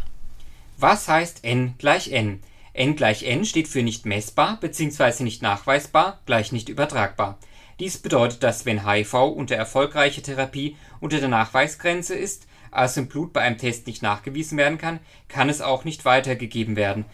Was 0.79 1.09
heißt 1.09 1.45
N 1.45 1.75
gleich 1.77 2.11
N? 2.11 2.43
N 2.73 2.97
gleich 2.97 3.25
N 3.25 3.45
steht 3.45 3.69
für 3.69 3.83
nicht 3.83 4.07
messbar 4.07 4.57
bzw. 4.59 5.23
nicht 5.23 5.43
nachweisbar, 5.43 6.21
gleich 6.25 6.53
nicht 6.53 6.71
übertragbar. 6.71 7.37
Dies 7.81 7.99
bedeutet, 7.99 8.43
dass 8.43 8.65
wenn 8.65 8.89
HIV 8.89 9.13
unter 9.13 9.57
erfolgreicher 9.57 10.23
Therapie 10.23 10.79
unter 11.01 11.21
der 11.21 11.29
Nachweisgrenze 11.29 12.15
ist, 12.15 12.47
also 12.71 13.03
im 13.03 13.09
Blut 13.09 13.35
bei 13.35 13.43
einem 13.43 13.59
Test 13.59 13.87
nicht 13.87 14.03
nachgewiesen 14.03 14.57
werden 14.57 14.79
kann, 14.79 14.99
kann 15.29 15.51
es 15.51 15.61
auch 15.61 15.85
nicht 15.85 16.07
weitergegeben 16.07 16.77
werden. 16.77 17.05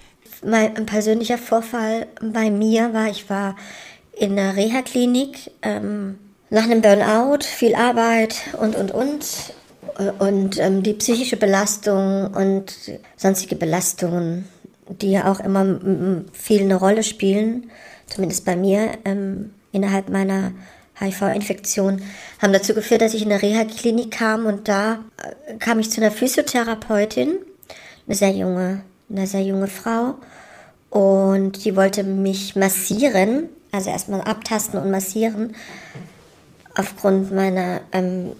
Mein 0.47 0.76
ein 0.76 0.87
persönlicher 0.87 1.38
Vorfall 1.38 2.07
bei 2.23 2.52
mir 2.52 2.95
war, 2.95 3.09
ich 3.09 3.28
war 3.28 3.57
in 4.12 4.38
einer 4.38 4.55
Reha-Klinik 4.55 5.50
ähm, 5.62 6.21
nach 6.50 6.62
einem 6.62 6.83
Burnout, 6.83 7.43
viel 7.43 7.75
Arbeit 7.75 8.37
und, 8.61 8.76
und, 8.76 8.93
und. 8.93 9.52
Und 10.18 10.59
ähm, 10.59 10.83
die 10.83 10.95
psychische 10.95 11.37
Belastung 11.37 12.28
und 12.35 12.75
sonstige 13.16 13.57
Belastungen, 13.57 14.49
die 14.88 15.12
ja 15.12 15.30
auch 15.30 15.40
immer 15.40 15.80
viel 16.33 16.62
eine 16.62 16.76
Rolle 16.76 17.02
spielen, 17.02 17.71
zumindest 18.07 18.45
bei 18.45 18.57
mir 18.57 18.90
ähm, 19.04 19.50
innerhalb 19.73 20.09
meiner 20.09 20.52
HIV-Infektion, 21.00 22.02
haben 22.40 22.52
dazu 22.52 22.75
geführt, 22.75 23.02
dass 23.02 23.14
ich 23.14 23.23
in 23.23 23.33
eine 23.33 23.42
Reha-Klinik 23.42 24.11
kam 24.11 24.47
und 24.47 24.68
da 24.68 25.04
äh, 25.23 25.54
kam 25.57 25.78
ich 25.78 25.90
zu 25.90 26.00
einer 26.00 26.11
Physiotherapeutin, 26.11 27.37
eine 28.07 28.14
sehr 28.16 28.30
junge, 28.30 28.83
eine 29.11 29.26
sehr 29.26 29.42
junge 29.42 29.68
Frau. 29.68 30.14
Und 30.90 31.64
die 31.64 31.76
wollte 31.76 32.02
mich 32.02 32.57
massieren, 32.57 33.50
also 33.73 33.90
erstmal 33.90 34.23
abtasten 34.23 34.80
und 34.80 34.90
massieren 34.90 35.54
aufgrund 36.75 37.33
meiner 37.33 37.80
ähm, 37.92 38.33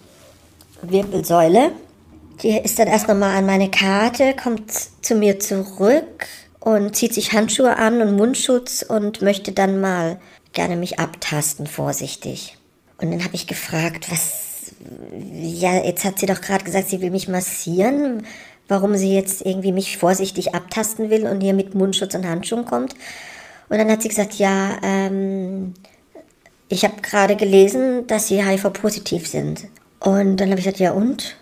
Wirbelsäule. 0.81 1.71
Die 2.41 2.57
ist 2.57 2.79
dann 2.79 2.87
erst 2.87 3.07
nochmal 3.07 3.35
an 3.35 3.45
meine 3.45 3.69
Karte, 3.69 4.33
kommt 4.33 4.71
zu 5.01 5.15
mir 5.15 5.39
zurück 5.39 6.25
und 6.59 6.95
zieht 6.95 7.13
sich 7.13 7.33
Handschuhe 7.33 7.75
an 7.77 8.01
und 8.01 8.15
Mundschutz 8.15 8.81
und 8.81 9.21
möchte 9.21 9.51
dann 9.51 9.81
mal 9.81 10.19
gerne 10.53 10.75
mich 10.75 10.99
abtasten, 10.99 11.67
vorsichtig. 11.67 12.57
Und 13.01 13.11
dann 13.11 13.23
habe 13.23 13.35
ich 13.35 13.47
gefragt, 13.47 14.11
was, 14.11 14.73
ja, 15.41 15.83
jetzt 15.83 16.05
hat 16.05 16.19
sie 16.19 16.25
doch 16.25 16.41
gerade 16.41 16.63
gesagt, 16.63 16.89
sie 16.89 17.01
will 17.01 17.11
mich 17.11 17.27
massieren, 17.27 18.25
warum 18.67 18.95
sie 18.95 19.13
jetzt 19.13 19.45
irgendwie 19.45 19.71
mich 19.71 19.97
vorsichtig 19.97 20.53
abtasten 20.53 21.09
will 21.09 21.27
und 21.27 21.41
hier 21.41 21.53
mit 21.53 21.75
Mundschutz 21.75 22.15
und 22.15 22.27
Handschuhen 22.27 22.65
kommt. 22.65 22.93
Und 23.69 23.77
dann 23.77 23.89
hat 23.91 24.01
sie 24.01 24.09
gesagt, 24.09 24.35
ja, 24.35 24.77
ähm, 24.83 25.73
ich 26.67 26.83
habe 26.83 27.01
gerade 27.01 27.35
gelesen, 27.35 28.05
dass 28.07 28.27
sie 28.27 28.43
HIV-positiv 28.43 29.27
sind. 29.27 29.67
Und 29.99 30.37
dann 30.37 30.49
habe 30.49 30.59
ich 30.59 30.65
gesagt, 30.65 30.79
ja 30.79 30.91
und? 30.91 31.35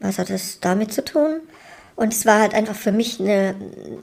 Was 0.00 0.18
hat 0.18 0.30
das 0.30 0.60
damit 0.60 0.92
zu 0.92 1.04
tun? 1.04 1.40
Und 1.96 2.12
es 2.12 2.26
war 2.26 2.40
halt 2.40 2.54
einfach 2.54 2.74
für 2.74 2.92
mich 2.92 3.20
eine, 3.20 3.54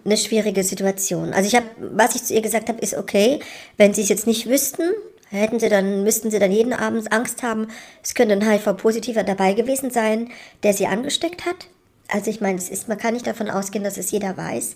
eine 0.06 0.18
schwierige 0.18 0.64
Situation. 0.64 1.34
Also 1.34 1.48
ich 1.48 1.56
habe, 1.56 1.66
was 1.80 2.16
ich 2.16 2.24
zu 2.24 2.34
ihr 2.34 2.42
gesagt 2.42 2.70
habe, 2.70 2.80
ist 2.80 2.96
okay, 2.96 3.40
wenn 3.78 3.94
sie 3.94 4.02
es 4.02 4.10
jetzt 4.10 4.28
nicht 4.28 4.48
wüssten, 4.48 4.84
hätten 5.30 5.60
sie 5.60 5.70
dann, 5.70 6.04
müssten 6.04 6.32
sie 6.32 6.40
dann 6.40 6.52
jeden 6.52 6.74
Abend 6.74 7.12
Angst 7.12 7.44
haben, 7.44 7.68
es 8.04 8.14
könnte 8.14 8.34
ein 8.34 8.50
HIV-Positiver 8.50 9.24
dabei 9.24 9.54
gewesen 9.54 9.92
sein, 9.92 10.30
der 10.64 10.74
sie 10.74 10.88
angesteckt 10.88 11.46
hat. 11.46 11.68
Also 12.08 12.30
ich 12.30 12.42
meine, 12.42 12.58
es 12.58 12.70
ist, 12.70 12.88
man 12.88 12.98
kann 12.98 13.14
nicht 13.14 13.28
davon 13.28 13.50
ausgehen, 13.50 13.84
dass 13.84 13.98
es 13.98 14.12
jeder 14.12 14.36
weiß. 14.36 14.76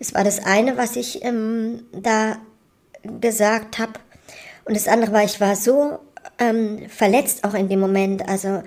Es 0.00 0.14
war 0.14 0.24
das 0.24 0.44
eine, 0.44 0.76
was 0.76 0.96
ich 0.96 1.24
ähm, 1.24 1.82
da 1.92 2.38
gesagt 3.20 3.78
habe. 3.78 3.94
Und 4.64 4.76
das 4.76 4.88
andere 4.88 5.12
war, 5.12 5.24
ich 5.24 5.40
war 5.40 5.56
so 5.56 5.98
ähm, 6.38 6.88
verletzt 6.88 7.44
auch 7.44 7.54
in 7.54 7.68
dem 7.68 7.80
Moment. 7.80 8.28
Also 8.28 8.62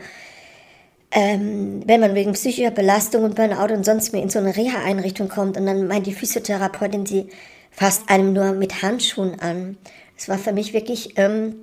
ähm, 1.12 1.84
wenn 1.86 2.00
man 2.00 2.16
wegen 2.16 2.34
psychischer 2.34 2.72
Belastung 2.72 3.24
und 3.24 3.36
Burnout 3.36 3.74
und 3.74 3.86
sonst 3.86 4.14
mehr 4.14 4.24
in 4.24 4.30
so 4.30 4.40
eine 4.40 4.56
Reha-Einrichtung 4.56 5.28
kommt 5.28 5.58
und 5.58 5.66
dann 5.66 5.88
meint 5.88 6.08
die 6.08 6.14
Physiotherapeutin, 6.14 7.06
sie 7.06 7.28
fasst 7.72 8.10
einem 8.10 8.34
nur 8.34 8.54
mit 8.54 8.82
Handschuhen 8.82 9.40
an. 9.40 9.78
Es 10.18 10.30
war 10.30 10.38
für 10.38 10.54
mich 10.54 10.74
wirklich 10.74 11.18
ähm, 11.18 11.56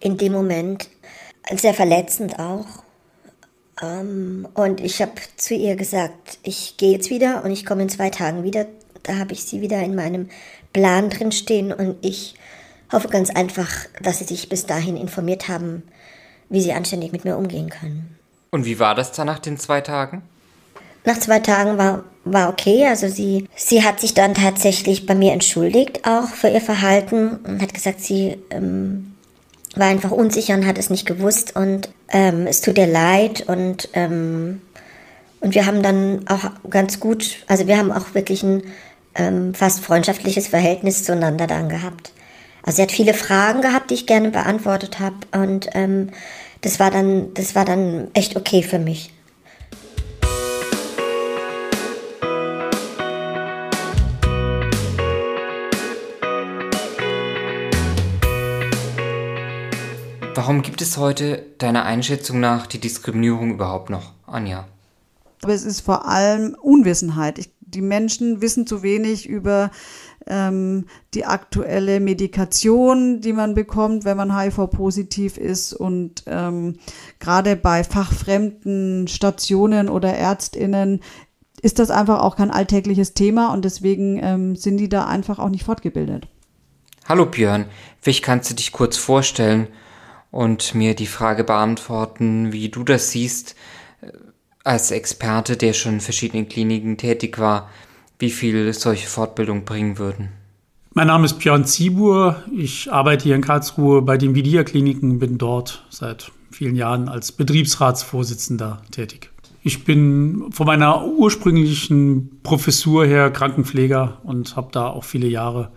in 0.00 0.16
dem 0.16 0.32
Moment 0.32 0.88
sehr 1.54 1.74
verletzend 1.74 2.38
auch. 2.38 2.66
Ähm, 3.80 4.48
und 4.54 4.80
ich 4.80 5.00
habe 5.00 5.12
zu 5.36 5.54
ihr 5.54 5.76
gesagt, 5.76 6.38
ich 6.42 6.76
gehe 6.76 6.92
jetzt 6.92 7.10
wieder 7.10 7.44
und 7.44 7.50
ich 7.50 7.64
komme 7.64 7.82
in 7.82 7.88
zwei 7.88 8.10
Tagen 8.10 8.42
wieder. 8.42 8.66
Da 9.02 9.18
habe 9.18 9.32
ich 9.32 9.44
sie 9.44 9.60
wieder 9.60 9.80
in 9.80 9.94
meinem 9.94 10.28
Plan 10.72 11.10
drin 11.10 11.32
stehen 11.32 11.72
und 11.72 11.96
ich 12.02 12.34
hoffe 12.92 13.08
ganz 13.08 13.30
einfach, 13.30 13.68
dass 14.02 14.18
sie 14.18 14.24
sich 14.24 14.48
bis 14.48 14.66
dahin 14.66 14.96
informiert 14.96 15.48
haben, 15.48 15.82
wie 16.48 16.60
sie 16.60 16.72
anständig 16.72 17.12
mit 17.12 17.24
mir 17.24 17.36
umgehen 17.36 17.70
können. 17.70 18.18
Und 18.50 18.64
wie 18.64 18.78
war 18.78 18.94
das 18.94 19.12
dann 19.12 19.26
nach 19.26 19.38
den 19.38 19.58
zwei 19.58 19.80
Tagen? 19.80 20.22
Nach 21.04 21.18
zwei 21.18 21.38
Tagen 21.38 21.78
war, 21.78 22.04
war 22.24 22.50
okay. 22.50 22.86
Also 22.86 23.08
sie, 23.08 23.48
sie 23.56 23.84
hat 23.84 24.00
sich 24.00 24.12
dann 24.14 24.34
tatsächlich 24.34 25.06
bei 25.06 25.14
mir 25.14 25.32
entschuldigt, 25.32 26.06
auch 26.06 26.28
für 26.28 26.48
ihr 26.48 26.60
Verhalten 26.60 27.38
und 27.46 27.62
hat 27.62 27.72
gesagt, 27.72 28.00
sie 28.00 28.38
ähm, 28.50 29.14
war 29.76 29.86
einfach 29.86 30.10
unsicher 30.10 30.54
und 30.54 30.66
hat 30.66 30.78
es 30.78 30.90
nicht 30.90 31.06
gewusst 31.06 31.56
und 31.56 31.90
ähm, 32.08 32.46
es 32.46 32.60
tut 32.60 32.76
ihr 32.76 32.88
leid 32.88 33.44
und, 33.46 33.88
ähm, 33.94 34.60
und 35.40 35.54
wir 35.54 35.64
haben 35.64 35.82
dann 35.82 36.26
auch 36.28 36.50
ganz 36.68 37.00
gut, 37.00 37.44
also 37.46 37.66
wir 37.66 37.78
haben 37.78 37.92
auch 37.92 38.14
wirklich 38.14 38.42
ein 38.42 38.64
ähm, 39.14 39.54
fast 39.54 39.80
freundschaftliches 39.80 40.48
Verhältnis 40.48 41.04
zueinander 41.04 41.46
dann 41.46 41.68
gehabt. 41.68 42.12
Also 42.70 42.76
sie 42.76 42.82
hat 42.82 42.92
viele 42.92 43.14
Fragen 43.14 43.62
gehabt, 43.62 43.90
die 43.90 43.94
ich 43.94 44.06
gerne 44.06 44.30
beantwortet 44.30 45.00
habe 45.00 45.16
und 45.32 45.68
ähm, 45.72 46.10
das 46.60 46.78
war 46.78 46.92
dann, 46.92 47.34
das 47.34 47.56
war 47.56 47.64
dann 47.64 48.06
echt 48.14 48.36
okay 48.36 48.62
für 48.62 48.78
mich. 48.78 49.12
Warum 60.36 60.62
gibt 60.62 60.80
es 60.80 60.96
heute 60.96 61.44
deiner 61.58 61.84
Einschätzung 61.84 62.38
nach 62.38 62.68
die 62.68 62.78
Diskriminierung 62.78 63.50
überhaupt 63.50 63.90
noch, 63.90 64.12
Anja? 64.28 64.68
Aber 65.42 65.54
es 65.54 65.64
ist 65.64 65.80
vor 65.80 66.06
allem 66.06 66.54
Unwissenheit. 66.62 67.40
Ich, 67.40 67.50
die 67.58 67.82
Menschen 67.82 68.40
wissen 68.40 68.64
zu 68.64 68.84
wenig 68.84 69.28
über 69.28 69.72
ähm, 70.26 70.86
die 71.14 71.24
aktuelle 71.24 72.00
Medikation, 72.00 73.20
die 73.20 73.32
man 73.32 73.54
bekommt, 73.54 74.04
wenn 74.04 74.16
man 74.16 74.36
HIV-positiv 74.36 75.38
ist. 75.38 75.72
Und 75.72 76.24
ähm, 76.26 76.78
gerade 77.18 77.56
bei 77.56 77.84
fachfremden 77.84 79.08
Stationen 79.08 79.88
oder 79.88 80.14
Ärztinnen 80.14 81.00
ist 81.62 81.78
das 81.78 81.90
einfach 81.90 82.20
auch 82.20 82.36
kein 82.36 82.50
alltägliches 82.50 83.14
Thema 83.14 83.52
und 83.52 83.64
deswegen 83.64 84.18
ähm, 84.22 84.56
sind 84.56 84.78
die 84.78 84.88
da 84.88 85.06
einfach 85.06 85.38
auch 85.38 85.50
nicht 85.50 85.64
fortgebildet. 85.64 86.26
Hallo 87.06 87.26
Björn, 87.26 87.66
vielleicht 88.00 88.22
kannst 88.22 88.50
du 88.50 88.54
dich 88.54 88.72
kurz 88.72 88.96
vorstellen 88.96 89.68
und 90.30 90.74
mir 90.74 90.94
die 90.94 91.06
Frage 91.06 91.44
beantworten, 91.44 92.52
wie 92.52 92.68
du 92.68 92.84
das 92.84 93.10
siehst 93.10 93.56
äh, 94.00 94.12
als 94.64 94.90
Experte, 94.90 95.56
der 95.56 95.72
schon 95.72 95.94
in 95.94 96.00
verschiedenen 96.00 96.48
Kliniken 96.48 96.96
tätig 96.96 97.38
war, 97.38 97.68
wie 98.20 98.30
viel 98.30 98.72
solche 98.72 99.08
Fortbildungen 99.08 99.64
bringen 99.64 99.98
würden. 99.98 100.28
Mein 100.92 101.06
Name 101.06 101.24
ist 101.24 101.38
Björn 101.38 101.64
Ziebur. 101.64 102.42
Ich 102.56 102.92
arbeite 102.92 103.24
hier 103.24 103.36
in 103.36 103.42
Karlsruhe 103.42 104.02
bei 104.02 104.16
den 104.16 104.34
Vidia 104.34 104.64
Kliniken, 104.64 105.18
bin 105.18 105.38
dort 105.38 105.84
seit 105.88 106.32
vielen 106.50 106.76
Jahren 106.76 107.08
als 107.08 107.32
Betriebsratsvorsitzender 107.32 108.82
tätig. 108.90 109.30
Ich 109.62 109.84
bin 109.84 110.50
von 110.50 110.66
meiner 110.66 111.06
ursprünglichen 111.06 112.40
Professur 112.42 113.06
her 113.06 113.30
Krankenpfleger 113.30 114.18
und 114.24 114.56
habe 114.56 114.70
da 114.72 114.88
auch 114.88 115.04
viele 115.04 115.28
Jahre 115.28 115.70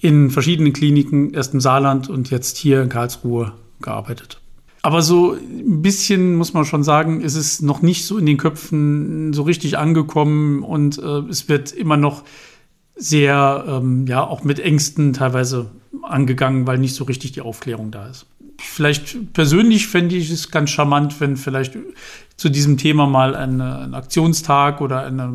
in 0.00 0.30
verschiedenen 0.30 0.72
Kliniken, 0.72 1.32
erst 1.32 1.54
im 1.54 1.60
Saarland 1.60 2.10
und 2.10 2.30
jetzt 2.30 2.58
hier 2.58 2.82
in 2.82 2.88
Karlsruhe 2.88 3.52
gearbeitet. 3.80 4.41
Aber 4.82 5.00
so 5.00 5.32
ein 5.34 5.80
bisschen 5.80 6.34
muss 6.34 6.54
man 6.54 6.64
schon 6.64 6.82
sagen, 6.82 7.20
ist 7.20 7.36
es 7.36 7.62
noch 7.62 7.82
nicht 7.82 8.04
so 8.04 8.18
in 8.18 8.26
den 8.26 8.36
Köpfen 8.36 9.32
so 9.32 9.42
richtig 9.42 9.78
angekommen 9.78 10.64
und 10.64 10.98
äh, 10.98 11.20
es 11.30 11.48
wird 11.48 11.70
immer 11.70 11.96
noch 11.96 12.24
sehr, 12.96 13.64
ähm, 13.68 14.06
ja, 14.08 14.26
auch 14.26 14.42
mit 14.42 14.58
Ängsten 14.58 15.12
teilweise 15.12 15.70
angegangen, 16.02 16.66
weil 16.66 16.78
nicht 16.78 16.96
so 16.96 17.04
richtig 17.04 17.30
die 17.30 17.42
Aufklärung 17.42 17.92
da 17.92 18.08
ist. 18.08 18.26
Vielleicht 18.58 19.32
persönlich 19.32 19.86
fände 19.86 20.16
ich 20.16 20.30
es 20.30 20.50
ganz 20.50 20.70
charmant, 20.70 21.20
wenn 21.20 21.36
vielleicht 21.36 21.76
zu 22.36 22.48
diesem 22.48 22.76
Thema 22.76 23.06
mal 23.06 23.34
eine, 23.34 23.80
ein 23.80 23.94
Aktionstag 23.94 24.80
oder 24.80 25.04
eine, 25.04 25.32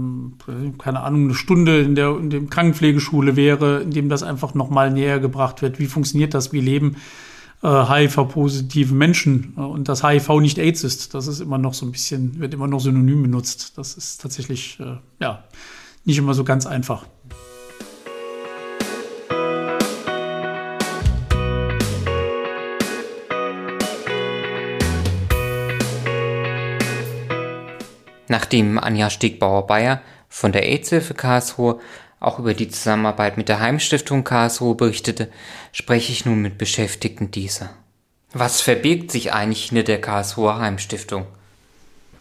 keine 0.78 1.02
Ahnung, 1.02 1.26
eine 1.26 1.36
Stunde 1.36 1.82
in 1.82 1.96
der, 1.96 2.18
in 2.18 2.30
der 2.30 2.42
Krankenpflegeschule 2.42 3.36
wäre, 3.36 3.80
in 3.82 3.92
dem 3.92 4.10
das 4.10 4.24
einfach 4.24 4.54
nochmal 4.54 4.92
näher 4.92 5.20
gebracht 5.20 5.62
wird. 5.62 5.80
Wie 5.80 5.88
funktioniert 5.88 6.34
das? 6.34 6.52
Wie 6.54 6.62
leben 6.62 6.98
äh, 7.64 7.68
HIV-positiven 7.68 8.98
Menschen 8.98 9.54
äh, 9.58 9.62
und 9.62 9.90
dass 9.90 10.04
HIV 10.04 10.40
nicht 10.40 10.58
AIDS 10.58 10.84
ist. 10.84 11.14
Das 11.14 11.28
ist 11.28 11.40
immer 11.40 11.58
noch 11.58 11.74
so 11.74 11.86
ein 11.86 11.92
bisschen, 11.92 12.40
wird 12.40 12.54
immer 12.54 12.68
noch 12.68 12.80
synonym 12.80 13.24
benutzt. 13.24 13.78
Das 13.78 13.96
ist 13.96 14.22
tatsächlich, 14.22 14.80
äh, 14.80 14.98
ja, 15.20 15.44
nicht 16.06 16.18
immer 16.18 16.34
so 16.34 16.44
ganz 16.44 16.66
einfach. 16.66 17.06
Nachdem 28.30 28.78
Anja 28.78 29.10
Stegbauer-Bayer 29.10 30.02
von 30.28 30.52
der 30.52 30.68
AIDS-Hilfe 30.68 31.14
Karlsruhe 31.14 31.80
auch 32.20 32.40
über 32.40 32.54
die 32.54 32.70
Zusammenarbeit 32.70 33.38
mit 33.38 33.50
der 33.50 33.60
Heimstiftung 33.60 34.24
Karlsruhe 34.24 34.76
berichtete, 34.76 35.30
spreche 35.72 36.12
ich 36.12 36.26
nun 36.26 36.42
mit 36.42 36.58
Beschäftigten 36.58 37.32
dieser. 37.32 37.70
Was 38.34 38.62
verbirgt 38.62 39.12
sich 39.12 39.34
eigentlich 39.34 39.70
hinter 39.70 39.84
der 39.84 40.02
Karlsruher 40.02 40.60
Heimstiftung? 40.60 41.26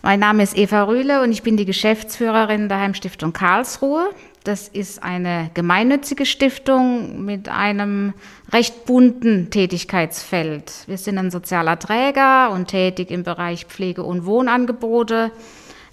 Mein 0.02 0.20
Name 0.20 0.44
ist 0.44 0.56
Eva 0.56 0.84
Rühle 0.84 1.22
und 1.22 1.32
ich 1.32 1.42
bin 1.42 1.56
die 1.56 1.64
Geschäftsführerin 1.64 2.68
der 2.68 2.78
Heimstiftung 2.78 3.32
Karlsruhe. 3.32 4.10
Das 4.44 4.68
ist 4.68 5.02
eine 5.02 5.50
gemeinnützige 5.54 6.24
Stiftung 6.24 7.24
mit 7.24 7.48
einem 7.48 8.14
recht 8.52 8.84
bunten 8.84 9.50
Tätigkeitsfeld. 9.50 10.84
Wir 10.86 10.98
sind 10.98 11.18
ein 11.18 11.32
sozialer 11.32 11.80
Träger 11.80 12.52
und 12.52 12.68
tätig 12.68 13.10
im 13.10 13.24
Bereich 13.24 13.64
Pflege- 13.64 14.04
und 14.04 14.24
Wohnangebote, 14.24 15.32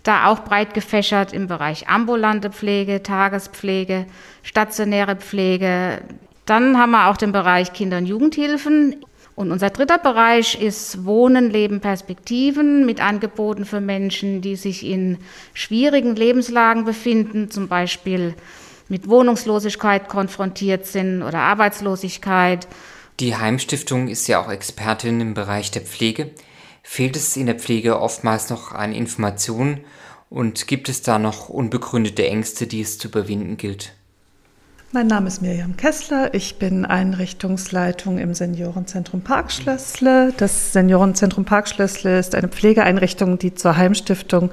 da 0.04 0.28
auch 0.28 0.40
breit 0.40 0.74
gefächert 0.74 1.34
im 1.34 1.48
Bereich 1.48 1.88
ambulante 1.88 2.50
Pflege, 2.50 3.02
Tagespflege, 3.04 4.06
stationäre 4.44 5.16
Pflege. 5.16 6.02
Dann 6.46 6.78
haben 6.78 6.92
wir 6.92 7.10
auch 7.10 7.18
den 7.18 7.32
Bereich 7.32 7.74
Kinder- 7.74 7.98
und 7.98 8.06
Jugendhilfen. 8.06 8.98
Und 9.36 9.52
unser 9.52 9.72
dritter 9.72 9.98
Bereich 9.98 10.62
ist 10.62 11.06
Wohnen, 11.06 11.50
Leben, 11.50 11.80
Perspektiven 11.80 12.86
mit 12.86 13.02
Angeboten 13.02 13.66
für 13.66 13.82
Menschen, 13.82 14.42
die 14.42 14.56
sich 14.56 14.86
in 14.86 15.18
schwierigen 15.54 16.16
Lebenslagen 16.16 16.86
befinden, 16.86 17.50
zum 17.50 17.68
Beispiel 17.68 18.36
mit 18.90 19.10
Wohnungslosigkeit 19.10 20.08
konfrontiert 20.08 20.86
sind 20.86 21.24
oder 21.24 21.40
Arbeitslosigkeit. 21.40 22.68
Die 23.20 23.36
Heimstiftung 23.36 24.08
ist 24.08 24.28
ja 24.28 24.40
auch 24.40 24.52
Expertin 24.52 25.22
im 25.22 25.34
Bereich 25.34 25.72
der 25.72 25.82
Pflege. 25.82 26.30
Fehlt 26.84 27.16
es 27.16 27.36
in 27.38 27.48
der 27.48 27.56
Pflege 27.56 28.00
oftmals 28.00 28.50
noch 28.50 28.74
an 28.74 28.94
Informationen 28.94 29.80
und 30.30 30.68
gibt 30.68 30.90
es 30.90 31.02
da 31.02 31.18
noch 31.18 31.50
unbegründete 31.50 32.28
Ängste, 32.28 32.68
die 32.68 32.82
es 32.82 33.00
zu 33.00 33.08
überwinden 33.08 33.58
gilt? 33.58 33.94
Mein 34.92 35.08
Name 35.08 35.28
ist 35.28 35.42
Miriam 35.42 35.76
Kessler. 35.76 36.36
Ich 36.36 36.60
bin 36.60 36.86
Einrichtungsleitung 36.86 38.20
im 38.20 38.36
Seniorenzentrum 38.36 39.22
Parkschlössle. 39.22 40.34
Das 40.38 40.72
Seniorenzentrum 40.74 41.46
Parkschlössle 41.46 42.20
ist 42.20 42.36
eine 42.36 42.48
Pflegeeinrichtung, 42.48 43.40
die 43.40 43.56
zur 43.56 43.76
Heimstiftung 43.76 44.52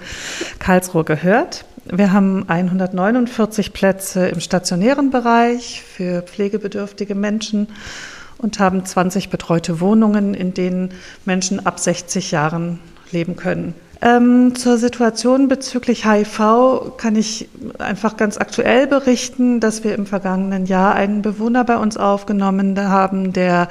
Karlsruhe 0.58 1.04
gehört. 1.04 1.66
Wir 1.84 2.12
haben 2.12 2.48
149 2.48 3.74
Plätze 3.74 4.28
im 4.28 4.40
stationären 4.40 5.10
Bereich 5.10 5.82
für 5.82 6.22
pflegebedürftige 6.22 7.14
Menschen 7.14 7.68
und 8.40 8.58
haben 8.58 8.84
20 8.84 9.30
betreute 9.30 9.80
Wohnungen, 9.80 10.34
in 10.34 10.54
denen 10.54 10.90
Menschen 11.24 11.64
ab 11.64 11.78
60 11.78 12.30
Jahren 12.30 12.80
leben 13.12 13.36
können. 13.36 13.74
Ähm, 14.02 14.54
zur 14.54 14.78
Situation 14.78 15.48
bezüglich 15.48 16.06
HIV 16.06 16.96
kann 16.96 17.16
ich 17.16 17.48
einfach 17.78 18.16
ganz 18.16 18.38
aktuell 18.38 18.86
berichten, 18.86 19.60
dass 19.60 19.84
wir 19.84 19.94
im 19.94 20.06
vergangenen 20.06 20.64
Jahr 20.64 20.94
einen 20.94 21.20
Bewohner 21.20 21.64
bei 21.64 21.76
uns 21.76 21.98
aufgenommen 21.98 22.78
haben, 22.80 23.34
der 23.34 23.68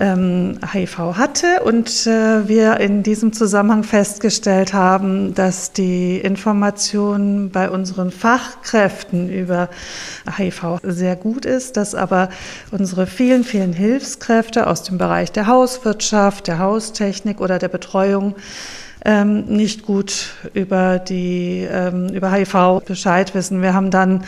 ähm, 0.00 0.58
HIV 0.72 0.98
hatte 1.16 1.62
und 1.62 2.06
äh, 2.06 2.48
wir 2.48 2.80
in 2.80 3.02
diesem 3.02 3.32
Zusammenhang 3.34 3.84
festgestellt 3.84 4.72
haben, 4.72 5.34
dass 5.34 5.72
die 5.72 6.16
Information 6.16 7.50
bei 7.50 7.68
unseren 7.68 8.10
Fachkräften 8.10 9.30
über 9.30 9.68
HIV 10.36 10.78
sehr 10.82 11.16
gut 11.16 11.44
ist, 11.44 11.76
dass 11.76 11.94
aber 11.94 12.30
unsere 12.70 13.06
vielen, 13.06 13.44
vielen 13.44 13.74
Hilfskräfte 13.74 14.66
aus 14.66 14.82
dem 14.82 14.96
Bereich 14.96 15.32
der 15.32 15.46
Hauswirtschaft, 15.46 16.46
der 16.46 16.58
Haustechnik 16.58 17.40
oder 17.40 17.58
der 17.58 17.68
Betreuung 17.68 18.34
ähm, 19.04 19.44
nicht 19.44 19.84
gut 19.84 20.30
über 20.54 20.98
die 20.98 21.66
ähm, 21.70 22.08
über 22.08 22.32
HIV 22.32 22.82
Bescheid 22.86 23.34
wissen. 23.34 23.62
Wir 23.62 23.74
haben 23.74 23.90
dann 23.90 24.24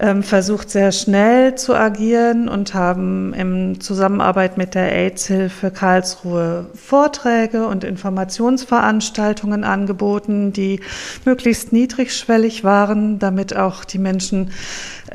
ähm, 0.00 0.22
versucht 0.22 0.70
sehr 0.70 0.92
schnell 0.92 1.54
zu 1.54 1.74
agieren 1.74 2.48
und 2.48 2.74
haben 2.74 3.32
in 3.34 3.80
Zusammenarbeit 3.80 4.58
mit 4.58 4.74
der 4.74 4.92
AIDS-Hilfe 4.92 5.70
Karlsruhe 5.70 6.66
Vorträge 6.74 7.66
und 7.66 7.84
Informationsveranstaltungen 7.84 9.64
angeboten, 9.64 10.52
die 10.52 10.80
möglichst 11.24 11.72
niedrigschwellig 11.72 12.64
waren, 12.64 13.18
damit 13.18 13.56
auch 13.56 13.84
die 13.84 13.98
Menschen 13.98 14.50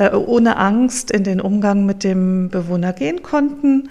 äh, 0.02 0.16
ohne 0.16 0.58
Angst 0.58 1.12
in 1.12 1.24
den 1.24 1.40
Umgang 1.40 1.86
mit 1.86 2.04
dem 2.04 2.50
Bewohner 2.50 2.92
gehen 2.94 3.22
konnten. 3.22 3.90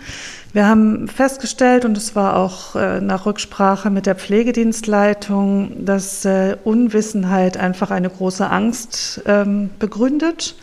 Wir 0.53 0.66
haben 0.66 1.07
festgestellt, 1.07 1.85
und 1.85 1.96
es 1.96 2.16
war 2.16 2.37
auch 2.37 2.75
äh, 2.75 3.01
nach 3.01 3.27
Rücksprache 3.27 3.90
mit 3.90 4.07
der 4.07 4.16
Pflegedienstleitung, 4.16 5.85
dass 5.85 6.25
äh, 6.25 6.57
Unwissenheit 6.64 7.57
einfach 7.57 7.92
eine 7.92 8.11
große 8.11 8.51
Angst 8.51 9.23
ähm, 9.27 9.70
begründet, 9.79 10.57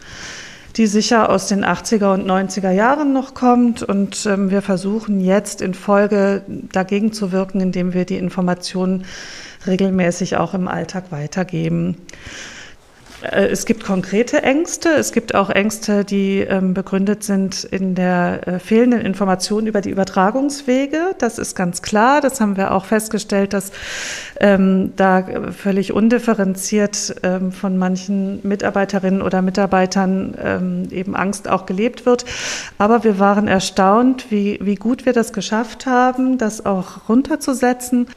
die 0.76 0.88
sicher 0.88 1.30
aus 1.30 1.48
den 1.48 1.64
80er 1.64 2.14
und 2.14 2.30
90er 2.30 2.72
Jahren 2.72 3.14
noch 3.14 3.34
kommt. 3.34 3.82
Und 3.82 4.26
ähm, 4.26 4.52
wir 4.52 4.62
versuchen 4.62 5.22
jetzt 5.22 5.62
in 5.62 5.74
Folge 5.74 6.42
dagegen 6.74 7.14
zu 7.14 7.32
wirken, 7.32 7.62
indem 7.62 7.94
wir 7.94 8.04
die 8.04 8.18
Informationen 8.18 9.06
regelmäßig 9.66 10.36
auch 10.36 10.54
im 10.54 10.68
Alltag 10.68 11.06
weitergeben. 11.12 11.96
Äh, 13.22 13.48
es 13.48 13.66
gibt 13.66 13.84
konkrete 13.84 14.44
Ängste. 14.44 14.90
Es 14.90 15.12
gibt 15.12 15.36
auch 15.36 15.50
Ängste, 15.50 16.06
die 16.06 16.40
ähm, 16.40 16.74
begründet 16.74 17.24
sind 17.24 17.64
in 17.64 17.96
der 17.96 18.48
äh, 18.48 18.60
fehlenden 18.60 19.02
Information 19.02 19.68
über 19.68 19.82
die 19.82 19.90
Übertragungswege. 19.90 21.16
Das 21.18 21.38
ist 21.38 21.56
ganz 21.56 21.82
klar. 21.82 22.22
Das 22.22 22.40
haben 22.40 22.58
wir 22.58 22.72
auch 22.72 22.86
festgestellt, 22.86 23.54
dass 23.54 23.72
ähm, 24.40 24.94
da 24.96 25.26
völlig 25.52 25.94
undifferenziert 25.94 27.16
ähm, 27.24 27.52
von 27.52 27.78
manchen 27.78 28.40
Mitarbeiterinnen 28.48 29.22
oder 29.22 29.42
Mitarbeitern 29.42 30.36
ähm, 30.42 30.88
eben 30.92 31.16
Angst 31.16 31.48
auch 31.48 31.66
gelebt 31.66 32.06
wird. 32.06 32.26
Aber 32.78 33.04
wir 33.04 33.20
waren 33.20 33.48
erstaunt, 33.48 34.28
wie, 34.30 34.60
wie 34.62 34.76
gut 34.76 35.06
wir 35.06 35.14
das 35.14 35.34
geschafft 35.34 35.86
haben, 35.86 36.38
das 36.38 36.66
auch 36.66 37.10
runterzusetzen. 37.10 38.08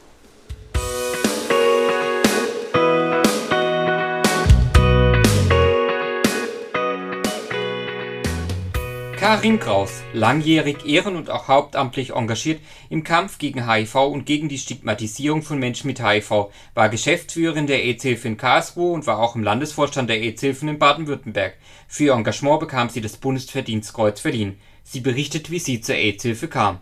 Karin 9.31 9.61
Kraus, 9.61 9.91
langjährig 10.11 10.85
ehren- 10.85 11.15
und 11.15 11.29
auch 11.29 11.47
hauptamtlich 11.47 12.09
engagiert 12.09 12.59
im 12.89 13.05
Kampf 13.05 13.37
gegen 13.37 13.65
HIV 13.65 13.95
und 13.95 14.25
gegen 14.25 14.49
die 14.49 14.57
Stigmatisierung 14.57 15.41
von 15.41 15.57
Menschen 15.57 15.87
mit 15.87 16.05
HIV, 16.05 16.49
war 16.73 16.89
Geschäftsführerin 16.89 17.65
der 17.65 17.81
AIDS-Hilfe 17.81 18.27
in 18.27 18.35
Karlsruhe 18.35 18.91
und 18.91 19.07
war 19.07 19.19
auch 19.19 19.37
im 19.37 19.43
Landesvorstand 19.43 20.09
der 20.09 20.19
AIDS-Hilfen 20.19 20.67
in 20.67 20.79
Baden-Württemberg. 20.79 21.53
Für 21.87 22.03
ihr 22.03 22.11
Engagement 22.11 22.59
bekam 22.59 22.89
sie 22.89 22.99
das 22.99 23.15
Bundesverdienstkreuz 23.15 24.19
verliehen. 24.19 24.57
Sie 24.83 24.99
berichtet, 24.99 25.49
wie 25.49 25.59
sie 25.59 25.79
zur 25.79 25.95
AIDS-Hilfe 25.95 26.49
kam. 26.49 26.79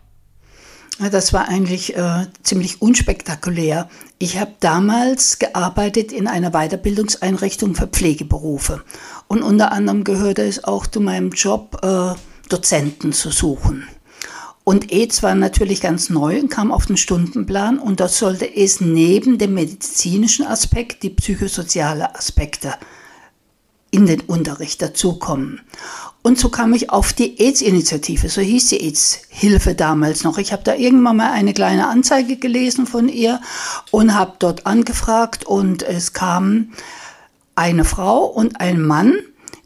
Das 0.98 1.32
war 1.32 1.48
eigentlich 1.48 1.96
äh, 1.96 2.26
ziemlich 2.42 2.82
unspektakulär. 2.82 3.88
Ich 4.18 4.40
habe 4.40 4.54
damals 4.58 5.38
gearbeitet 5.38 6.10
in 6.10 6.26
einer 6.26 6.50
Weiterbildungseinrichtung 6.50 7.76
für 7.76 7.86
Pflegeberufe. 7.86 8.82
Und 9.28 9.44
unter 9.44 9.70
anderem 9.70 10.02
gehörte 10.02 10.42
es 10.42 10.64
auch 10.64 10.88
zu 10.88 11.00
meinem 11.00 11.30
Job, 11.30 11.78
äh, 11.84 12.18
Dozenten 12.52 13.12
zu 13.12 13.30
suchen. 13.30 13.88
Und 14.64 14.92
AIDS 14.92 15.22
war 15.22 15.34
natürlich 15.34 15.80
ganz 15.80 16.10
neu 16.10 16.38
und 16.38 16.50
kam 16.50 16.70
auf 16.70 16.86
den 16.86 16.96
Stundenplan 16.96 17.78
und 17.78 18.00
dort 18.00 18.12
sollte 18.12 18.54
es 18.54 18.80
neben 18.80 19.38
dem 19.38 19.54
medizinischen 19.54 20.46
Aspekt 20.46 21.02
die 21.02 21.10
psychosoziale 21.10 22.14
Aspekte 22.14 22.74
in 23.90 24.06
den 24.06 24.20
Unterricht 24.20 24.82
dazukommen. 24.82 25.60
Und 26.22 26.38
so 26.38 26.50
kam 26.50 26.74
ich 26.74 26.90
auf 26.90 27.14
die 27.14 27.40
AIDS-Initiative, 27.40 28.28
so 28.28 28.42
hieß 28.42 28.68
die 28.68 28.82
AIDS-Hilfe 28.82 29.74
damals 29.74 30.22
noch. 30.22 30.36
Ich 30.36 30.52
habe 30.52 30.62
da 30.62 30.74
irgendwann 30.74 31.16
mal 31.16 31.32
eine 31.32 31.54
kleine 31.54 31.88
Anzeige 31.88 32.36
gelesen 32.36 32.86
von 32.86 33.08
ihr 33.08 33.40
und 33.90 34.14
habe 34.14 34.34
dort 34.38 34.66
angefragt 34.66 35.46
und 35.46 35.82
es 35.82 36.12
kam 36.12 36.72
eine 37.54 37.84
Frau 37.84 38.26
und 38.26 38.60
ein 38.60 38.82
Mann 38.82 39.14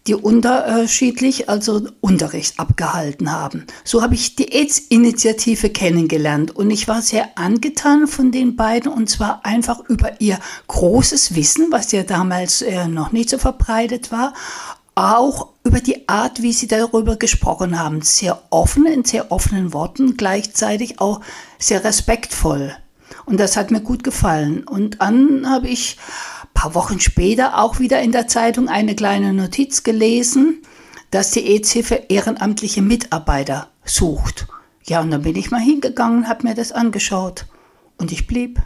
die 0.06 0.14
unterschiedlich 0.14 1.48
also 1.48 1.88
Unterricht 2.00 2.60
abgehalten 2.60 3.32
haben. 3.32 3.66
So 3.84 4.02
habe 4.02 4.14
ich 4.14 4.36
die 4.36 4.52
AIDS-Initiative 4.52 5.70
kennengelernt 5.70 6.54
und 6.54 6.70
ich 6.70 6.88
war 6.88 7.00
sehr 7.00 7.38
angetan 7.38 8.06
von 8.06 8.30
den 8.30 8.54
beiden 8.54 8.92
und 8.92 9.08
zwar 9.08 9.46
einfach 9.46 9.80
über 9.88 10.20
ihr 10.20 10.38
großes 10.68 11.34
Wissen, 11.34 11.68
was 11.70 11.92
ja 11.92 12.02
damals 12.02 12.60
äh, 12.60 12.86
noch 12.86 13.12
nicht 13.12 13.30
so 13.30 13.38
verbreitet 13.38 14.12
war, 14.12 14.34
auch 14.94 15.48
über 15.64 15.80
die 15.80 16.08
Art, 16.08 16.42
wie 16.42 16.52
Sie 16.52 16.68
darüber 16.68 17.16
gesprochen 17.16 17.78
haben. 17.78 18.02
Sehr 18.02 18.42
offen, 18.50 18.86
in 18.86 19.04
sehr 19.04 19.32
offenen 19.32 19.72
Worten, 19.72 20.16
gleichzeitig 20.16 21.00
auch 21.00 21.20
sehr 21.58 21.82
respektvoll. 21.82 22.76
Und 23.26 23.40
das 23.40 23.56
hat 23.56 23.70
mir 23.70 23.80
gut 23.80 24.04
gefallen. 24.04 24.64
Und 24.64 25.00
dann 25.00 25.48
habe 25.48 25.68
ich 25.68 25.96
paar 26.54 26.74
Wochen 26.74 27.00
später 27.00 27.58
auch 27.58 27.78
wieder 27.78 28.00
in 28.00 28.12
der 28.12 28.28
Zeitung 28.28 28.68
eine 28.68 28.94
kleine 28.94 29.32
Notiz 29.32 29.82
gelesen, 29.82 30.62
dass 31.10 31.30
die 31.30 31.46
EZ-Hilfe 31.54 32.06
ehrenamtliche 32.08 32.82
Mitarbeiter 32.82 33.68
sucht. 33.84 34.46
Ja, 34.86 35.00
und 35.00 35.10
dann 35.10 35.22
bin 35.22 35.36
ich 35.36 35.50
mal 35.50 35.60
hingegangen, 35.60 36.28
habe 36.28 36.46
mir 36.46 36.54
das 36.54 36.72
angeschaut. 36.72 37.46
Und 37.96 38.12
ich 38.12 38.26
blieb. 38.26 38.60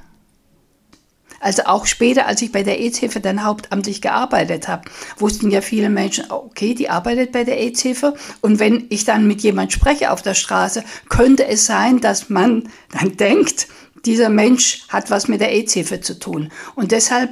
Also 1.40 1.62
auch 1.66 1.86
später, 1.86 2.26
als 2.26 2.42
ich 2.42 2.50
bei 2.50 2.64
der 2.64 2.80
AIDS-Hilfe 2.80 3.20
dann 3.20 3.44
hauptamtlich 3.44 4.02
gearbeitet 4.02 4.66
habe, 4.66 4.90
wussten 5.18 5.50
ja 5.50 5.60
viele 5.60 5.88
Menschen, 5.88 6.30
okay, 6.30 6.74
die 6.74 6.90
arbeitet 6.90 7.30
bei 7.30 7.44
der 7.44 7.58
AIDS-Hilfe. 7.58 8.14
Und 8.40 8.58
wenn 8.58 8.86
ich 8.88 9.04
dann 9.04 9.28
mit 9.28 9.42
jemand 9.42 9.72
spreche 9.72 10.10
auf 10.10 10.22
der 10.22 10.34
Straße, 10.34 10.82
könnte 11.08 11.46
es 11.46 11.66
sein, 11.66 12.00
dass 12.00 12.28
man 12.28 12.68
dann 12.90 13.16
denkt, 13.16 13.68
dieser 14.04 14.30
Mensch 14.30 14.84
hat 14.88 15.10
was 15.10 15.28
mit 15.28 15.40
der 15.40 15.52
AIDS-Hilfe 15.52 16.00
zu 16.00 16.18
tun. 16.18 16.50
Und 16.74 16.92
deshalb 16.92 17.30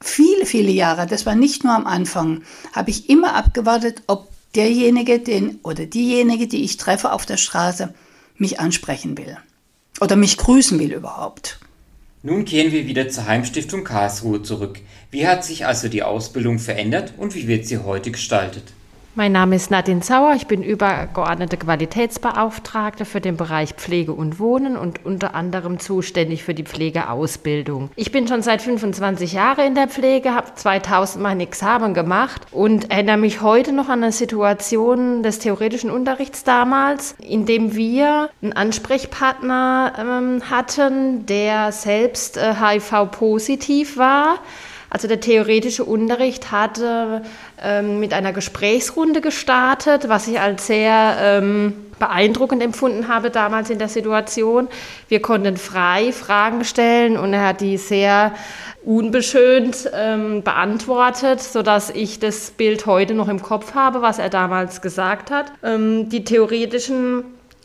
viele, 0.00 0.46
viele 0.46 0.70
Jahre, 0.70 1.06
das 1.06 1.26
war 1.26 1.34
nicht 1.34 1.64
nur 1.64 1.74
am 1.74 1.86
Anfang, 1.86 2.42
habe 2.72 2.90
ich 2.90 3.08
immer 3.08 3.34
abgewartet, 3.34 4.02
ob 4.06 4.28
derjenige 4.54 5.18
den, 5.18 5.58
oder 5.62 5.86
diejenige, 5.86 6.46
die 6.46 6.64
ich 6.64 6.76
treffe 6.76 7.12
auf 7.12 7.26
der 7.26 7.36
Straße, 7.36 7.92
mich 8.36 8.60
ansprechen 8.60 9.18
will. 9.18 9.36
Oder 10.00 10.16
mich 10.16 10.36
grüßen 10.36 10.78
will 10.78 10.92
überhaupt. 10.92 11.58
Nun 12.22 12.44
kehren 12.44 12.72
wir 12.72 12.86
wieder 12.86 13.08
zur 13.08 13.26
Heimstiftung 13.26 13.84
Karlsruhe 13.84 14.42
zurück. 14.42 14.80
Wie 15.10 15.26
hat 15.26 15.44
sich 15.44 15.66
also 15.66 15.88
die 15.88 16.02
Ausbildung 16.02 16.58
verändert 16.58 17.14
und 17.16 17.34
wie 17.34 17.46
wird 17.46 17.66
sie 17.66 17.78
heute 17.78 18.10
gestaltet? 18.10 18.64
Mein 19.18 19.32
Name 19.32 19.56
ist 19.56 19.72
Nadine 19.72 20.00
Sauer, 20.00 20.34
ich 20.36 20.46
bin 20.46 20.62
übergeordnete 20.62 21.56
Qualitätsbeauftragte 21.56 23.04
für 23.04 23.20
den 23.20 23.36
Bereich 23.36 23.72
Pflege 23.72 24.12
und 24.12 24.38
Wohnen 24.38 24.76
und 24.76 25.04
unter 25.04 25.34
anderem 25.34 25.80
zuständig 25.80 26.44
für 26.44 26.54
die 26.54 26.62
Pflegeausbildung. 26.62 27.90
Ich 27.96 28.12
bin 28.12 28.28
schon 28.28 28.42
seit 28.42 28.62
25 28.62 29.32
Jahren 29.32 29.66
in 29.66 29.74
der 29.74 29.88
Pflege, 29.88 30.36
habe 30.36 30.54
2000 30.54 31.20
mein 31.20 31.40
Examen 31.40 31.94
gemacht 31.94 32.42
und 32.52 32.92
erinnere 32.92 33.16
mich 33.16 33.42
heute 33.42 33.72
noch 33.72 33.88
an 33.88 34.04
eine 34.04 34.12
Situation 34.12 35.24
des 35.24 35.40
theoretischen 35.40 35.90
Unterrichts 35.90 36.44
damals, 36.44 37.16
in 37.18 37.44
dem 37.44 37.74
wir 37.74 38.30
einen 38.40 38.52
Ansprechpartner 38.52 39.94
ähm, 39.98 40.48
hatten, 40.48 41.26
der 41.26 41.72
selbst 41.72 42.36
äh, 42.36 42.54
HIV-positiv 42.54 43.96
war 43.96 44.38
also 44.90 45.06
der 45.06 45.20
theoretische 45.20 45.84
Unterricht 45.84 46.50
hatte 46.50 47.22
ähm, 47.62 48.00
mit 48.00 48.12
einer 48.12 48.32
Gesprächsrunde 48.32 49.20
gestartet, 49.20 50.08
was 50.08 50.28
ich 50.28 50.40
als 50.40 50.66
sehr 50.66 51.16
ähm, 51.20 51.74
beeindruckend 51.98 52.62
empfunden 52.62 53.08
habe 53.08 53.30
damals 53.30 53.70
in 53.70 53.78
der 53.78 53.88
Situation. 53.88 54.68
Wir 55.08 55.20
konnten 55.20 55.56
frei 55.56 56.12
Fragen 56.12 56.64
stellen 56.64 57.16
und 57.16 57.32
er 57.34 57.48
hat 57.48 57.60
die 57.60 57.76
sehr 57.76 58.32
unbeschönt 58.84 59.90
ähm, 59.92 60.42
beantwortet, 60.42 61.42
sodass 61.42 61.90
ich 61.90 62.20
das 62.20 62.52
Bild 62.52 62.86
heute 62.86 63.12
noch 63.12 63.28
im 63.28 63.42
Kopf 63.42 63.74
habe, 63.74 64.00
was 64.00 64.18
er 64.18 64.30
damals 64.30 64.80
gesagt 64.80 65.30
hat. 65.30 65.52
Ähm, 65.62 66.08
die 66.08 66.24
theoretischen 66.24 67.24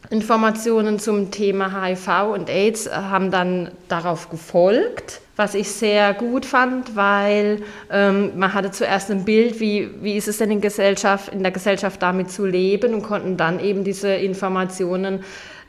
Informationen 0.10 1.00
zum 1.00 1.32
Thema 1.32 1.84
HIV 1.84 2.34
und 2.34 2.50
AIDS 2.50 2.90
haben 2.92 3.32
dann 3.32 3.72
darauf 3.88 4.30
gefolgt 4.30 5.22
was 5.36 5.56
ich 5.56 5.72
sehr 5.72 6.14
gut 6.14 6.46
fand, 6.46 6.96
weil 6.96 7.64
ähm, 7.92 8.38
man 8.38 8.54
hatte 8.54 8.72
zuerst 8.72 9.10
ein 9.10 9.26
Bild, 9.26 9.60
wie, 9.60 9.90
wie 10.02 10.16
ist 10.16 10.28
es 10.28 10.38
denn 10.38 10.52
in, 10.52 10.62
Gesellschaft, 10.62 11.34
in 11.34 11.42
der 11.42 11.52
Gesellschaft 11.52 12.02
damit 12.02 12.30
zu 12.30 12.46
leben 12.46 12.94
und 12.94 13.02
konnten 13.02 13.36
dann 13.36 13.60
eben 13.60 13.84
diese 13.84 14.14
Informationen, 14.14 15.24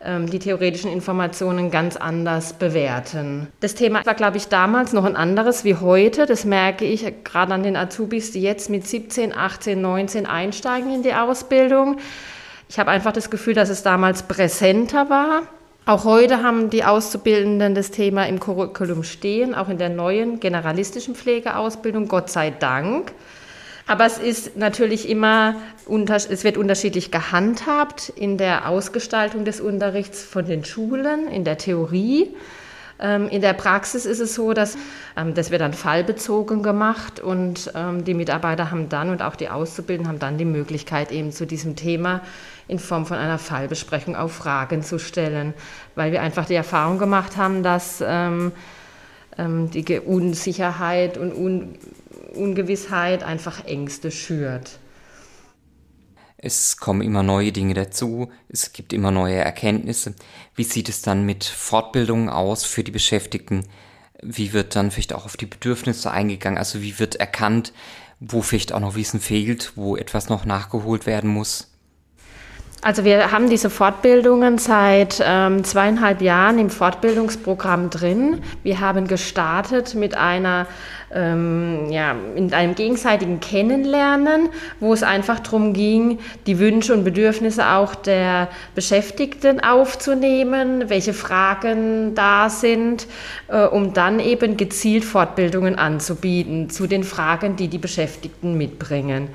ähm, 0.04 0.28
die 0.28 0.38
theoretischen 0.38 0.92
Informationen 0.92 1.70
ganz 1.70 1.96
anders 1.96 2.52
bewerten. 2.52 3.48
Das 3.60 3.74
Thema 3.74 4.04
war, 4.04 4.14
glaube 4.14 4.36
ich, 4.36 4.48
damals 4.48 4.92
noch 4.92 5.04
ein 5.04 5.16
anderes 5.16 5.64
wie 5.64 5.76
heute. 5.76 6.26
Das 6.26 6.44
merke 6.44 6.84
ich 6.84 7.10
gerade 7.24 7.54
an 7.54 7.62
den 7.62 7.76
Azubis, 7.76 8.32
die 8.32 8.42
jetzt 8.42 8.68
mit 8.68 8.86
17, 8.86 9.34
18, 9.34 9.80
19 9.80 10.26
einsteigen 10.26 10.92
in 10.92 11.02
die 11.02 11.14
Ausbildung. 11.14 11.96
Ich 12.68 12.78
habe 12.78 12.90
einfach 12.90 13.12
das 13.12 13.30
Gefühl, 13.30 13.54
dass 13.54 13.68
es 13.68 13.82
damals 13.82 14.24
präsenter 14.24 15.10
war 15.10 15.42
auch 15.86 16.04
heute 16.04 16.42
haben 16.42 16.70
die 16.70 16.82
Auszubildenden 16.84 17.74
das 17.74 17.90
Thema 17.90 18.26
im 18.26 18.40
Curriculum 18.40 19.02
stehen, 19.02 19.54
auch 19.54 19.68
in 19.68 19.76
der 19.76 19.90
neuen 19.90 20.40
generalistischen 20.40 21.14
Pflegeausbildung, 21.14 22.08
Gott 22.08 22.30
sei 22.30 22.50
Dank. 22.50 23.12
Aber 23.86 24.06
es 24.06 24.16
ist 24.16 24.56
natürlich 24.56 25.10
immer, 25.10 25.56
es 25.86 26.42
wird 26.42 26.56
unterschiedlich 26.56 27.10
gehandhabt 27.10 28.08
in 28.16 28.38
der 28.38 28.66
Ausgestaltung 28.66 29.44
des 29.44 29.60
Unterrichts 29.60 30.24
von 30.24 30.46
den 30.46 30.64
Schulen, 30.64 31.28
in 31.28 31.44
der 31.44 31.58
Theorie. 31.58 32.34
Ähm, 33.04 33.28
in 33.28 33.42
der 33.42 33.52
Praxis 33.52 34.06
ist 34.06 34.20
es 34.20 34.34
so, 34.34 34.54
dass 34.54 34.78
ähm, 35.14 35.34
das 35.34 35.50
wird 35.50 35.60
dann 35.60 35.74
fallbezogen 35.74 36.62
gemacht 36.62 37.20
und 37.20 37.70
ähm, 37.74 38.02
die 38.02 38.14
Mitarbeiter 38.14 38.70
haben 38.70 38.88
dann 38.88 39.10
und 39.10 39.20
auch 39.20 39.36
die 39.36 39.50
Auszubildenden 39.50 40.10
haben 40.10 40.18
dann 40.18 40.38
die 40.38 40.46
Möglichkeit 40.46 41.12
eben 41.12 41.30
zu 41.30 41.46
diesem 41.46 41.76
Thema 41.76 42.22
in 42.66 42.78
Form 42.78 43.04
von 43.04 43.18
einer 43.18 43.38
Fallbesprechung 43.38 44.16
auch 44.16 44.30
Fragen 44.30 44.82
zu 44.82 44.98
stellen, 44.98 45.52
weil 45.96 46.12
wir 46.12 46.22
einfach 46.22 46.46
die 46.46 46.54
Erfahrung 46.54 46.98
gemacht 46.98 47.36
haben, 47.36 47.62
dass 47.62 47.98
die 47.98 50.00
Unsicherheit 50.00 51.18
und 51.18 51.34
Un 51.34 51.74
Ungewissheit 52.34 53.22
einfach 53.22 53.66
Ängste 53.66 54.10
schürt. 54.10 54.78
Es 56.46 56.76
kommen 56.76 57.00
immer 57.00 57.22
neue 57.22 57.52
Dinge 57.52 57.72
dazu, 57.72 58.30
es 58.50 58.74
gibt 58.74 58.92
immer 58.92 59.10
neue 59.10 59.36
Erkenntnisse. 59.36 60.14
Wie 60.54 60.64
sieht 60.64 60.90
es 60.90 61.00
dann 61.00 61.24
mit 61.24 61.42
Fortbildungen 61.42 62.28
aus 62.28 62.66
für 62.66 62.84
die 62.84 62.90
Beschäftigten? 62.90 63.66
Wie 64.22 64.52
wird 64.52 64.76
dann 64.76 64.90
vielleicht 64.90 65.14
auch 65.14 65.24
auf 65.24 65.38
die 65.38 65.46
Bedürfnisse 65.46 66.10
eingegangen? 66.10 66.58
Also 66.58 66.82
wie 66.82 66.98
wird 66.98 67.14
erkannt, 67.14 67.72
wo 68.20 68.42
vielleicht 68.42 68.74
auch 68.74 68.80
noch 68.80 68.94
Wissen 68.94 69.20
fehlt, 69.20 69.72
wo 69.74 69.96
etwas 69.96 70.28
noch 70.28 70.44
nachgeholt 70.44 71.06
werden 71.06 71.30
muss? 71.30 71.70
Also 72.84 73.02
wir 73.06 73.32
haben 73.32 73.48
diese 73.48 73.70
Fortbildungen 73.70 74.58
seit 74.58 75.22
ähm, 75.24 75.64
zweieinhalb 75.64 76.20
Jahren 76.20 76.58
im 76.58 76.68
Fortbildungsprogramm 76.68 77.88
drin. 77.88 78.42
Wir 78.62 78.80
haben 78.80 79.06
gestartet 79.06 79.94
mit 79.94 80.14
einer 80.14 80.66
ähm, 81.14 81.90
ja, 81.90 82.14
in 82.34 82.52
einem 82.52 82.74
gegenseitigen 82.74 83.40
Kennenlernen, 83.40 84.48
wo 84.80 84.92
es 84.92 85.02
einfach 85.02 85.40
darum 85.40 85.72
ging, 85.72 86.18
die 86.46 86.58
Wünsche 86.58 86.92
und 86.92 87.04
Bedürfnisse 87.04 87.68
auch 87.70 87.94
der 87.94 88.48
Beschäftigten 88.74 89.60
aufzunehmen, 89.60 90.90
welche 90.90 91.14
Fragen 91.14 92.14
da 92.14 92.50
sind, 92.50 93.06
äh, 93.48 93.64
um 93.64 93.94
dann 93.94 94.18
eben 94.18 94.56
gezielt 94.56 95.04
Fortbildungen 95.04 95.78
anzubieten 95.78 96.68
zu 96.68 96.86
den 96.86 97.04
Fragen, 97.04 97.56
die 97.56 97.68
die 97.68 97.78
Beschäftigten 97.78 98.58
mitbringen. 98.58 99.28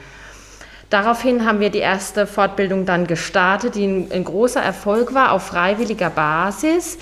Daraufhin 0.90 1.46
haben 1.46 1.60
wir 1.60 1.70
die 1.70 1.80
erste 1.80 2.26
Fortbildung 2.26 2.86
dann 2.86 3.06
gestartet, 3.06 3.76
die 3.76 3.86
ein, 3.86 4.12
ein 4.12 4.24
großer 4.24 4.62
Erfolg 4.62 5.14
war 5.14 5.32
auf 5.32 5.46
freiwilliger 5.46 6.10
Basis. 6.10 6.98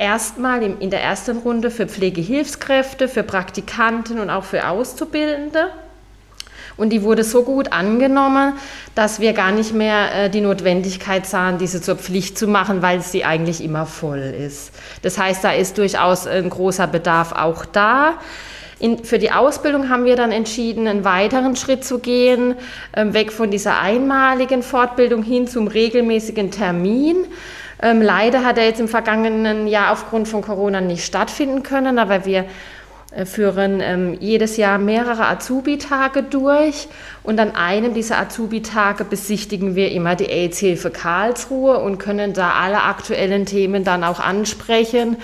Erstmal 0.00 0.62
in 0.62 0.88
der 0.88 1.02
ersten 1.02 1.36
Runde 1.36 1.70
für 1.70 1.86
Pflegehilfskräfte, 1.86 3.06
für 3.06 3.22
Praktikanten 3.22 4.18
und 4.18 4.30
auch 4.30 4.44
für 4.44 4.66
Auszubildende. 4.66 5.66
Und 6.78 6.88
die 6.88 7.02
wurde 7.02 7.22
so 7.22 7.42
gut 7.42 7.70
angenommen, 7.74 8.54
dass 8.94 9.20
wir 9.20 9.34
gar 9.34 9.52
nicht 9.52 9.74
mehr 9.74 10.14
äh, 10.14 10.30
die 10.30 10.40
Notwendigkeit 10.40 11.26
sahen, 11.26 11.58
diese 11.58 11.82
zur 11.82 11.96
Pflicht 11.96 12.38
zu 12.38 12.48
machen, 12.48 12.80
weil 12.80 13.02
sie 13.02 13.26
eigentlich 13.26 13.62
immer 13.62 13.84
voll 13.84 14.20
ist. 14.20 14.72
Das 15.02 15.18
heißt, 15.18 15.44
da 15.44 15.52
ist 15.52 15.76
durchaus 15.76 16.26
ein 16.26 16.48
großer 16.48 16.86
Bedarf 16.86 17.32
auch 17.32 17.66
da. 17.66 18.14
In, 18.78 19.04
für 19.04 19.18
die 19.18 19.30
Ausbildung 19.30 19.90
haben 19.90 20.06
wir 20.06 20.16
dann 20.16 20.32
entschieden, 20.32 20.88
einen 20.88 21.04
weiteren 21.04 21.56
Schritt 21.56 21.84
zu 21.84 21.98
gehen, 21.98 22.54
ähm, 22.96 23.12
weg 23.12 23.32
von 23.32 23.50
dieser 23.50 23.78
einmaligen 23.80 24.62
Fortbildung 24.62 25.22
hin 25.22 25.46
zum 25.46 25.68
regelmäßigen 25.68 26.50
Termin. 26.50 27.26
Ähm, 27.82 28.02
leider 28.02 28.44
hat 28.44 28.58
er 28.58 28.64
jetzt 28.64 28.80
im 28.80 28.88
vergangenen 28.88 29.66
Jahr 29.66 29.92
aufgrund 29.92 30.28
von 30.28 30.42
Corona 30.42 30.80
nicht 30.80 31.04
stattfinden 31.04 31.62
können, 31.62 31.98
aber 31.98 32.26
wir 32.26 32.44
äh, 33.12 33.24
führen 33.24 33.80
ähm, 33.80 34.16
jedes 34.20 34.56
Jahr 34.56 34.78
mehrere 34.78 35.26
Azubi-Tage 35.26 36.22
durch 36.22 36.88
und 37.22 37.40
an 37.40 37.54
einem 37.54 37.94
dieser 37.94 38.18
Azubi-Tage 38.18 39.04
besichtigen 39.04 39.74
wir 39.74 39.90
immer 39.92 40.14
die 40.14 40.26
AIDS-Hilfe 40.26 40.90
Karlsruhe 40.90 41.78
und 41.78 41.98
können 41.98 42.34
da 42.34 42.52
alle 42.52 42.82
aktuellen 42.82 43.46
Themen 43.46 43.82
dann 43.82 44.04
auch 44.04 44.20
ansprechen. 44.20 45.16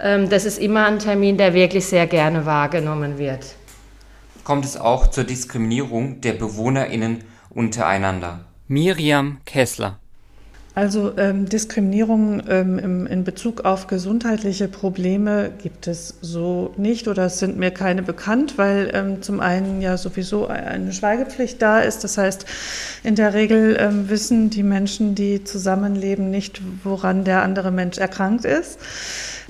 Ähm, 0.00 0.30
das 0.30 0.44
ist 0.44 0.58
immer 0.58 0.86
ein 0.86 0.98
Termin, 0.98 1.36
der 1.36 1.54
wirklich 1.54 1.86
sehr 1.86 2.06
gerne 2.06 2.46
wahrgenommen 2.46 3.18
wird. 3.18 3.54
Kommt 4.44 4.64
es 4.64 4.76
auch 4.76 5.08
zur 5.08 5.24
Diskriminierung 5.24 6.20
der 6.20 6.34
BewohnerInnen 6.34 7.24
untereinander? 7.50 8.44
Miriam 8.68 9.38
Kessler 9.44 9.98
Also 10.76 11.14
ähm, 11.16 11.48
Diskriminierung 11.48 12.42
ähm, 12.50 12.78
im, 12.78 13.06
in 13.06 13.24
Bezug 13.24 13.64
auf 13.64 13.86
gesundheitliche 13.86 14.68
Probleme 14.68 15.50
gibt 15.62 15.86
es 15.86 16.18
so 16.20 16.74
nicht 16.76 17.08
oder 17.08 17.24
es 17.24 17.38
sind 17.38 17.56
mir 17.56 17.70
keine 17.70 18.02
bekannt, 18.02 18.58
weil 18.58 18.90
ähm, 18.92 19.22
zum 19.22 19.40
einen 19.40 19.80
ja 19.80 19.96
sowieso 19.96 20.48
eine 20.48 20.92
Schweigepflicht 20.92 21.62
da 21.62 21.80
ist. 21.80 22.04
Das 22.04 22.18
heißt, 22.18 22.44
in 23.04 23.14
der 23.14 23.32
Regel 23.32 23.78
ähm, 23.80 24.10
wissen 24.10 24.50
die 24.50 24.62
Menschen, 24.62 25.14
die 25.14 25.42
zusammenleben, 25.44 26.30
nicht, 26.30 26.60
woran 26.84 27.24
der 27.24 27.42
andere 27.42 27.70
Mensch 27.70 27.96
erkrankt 27.96 28.44
ist. 28.44 28.78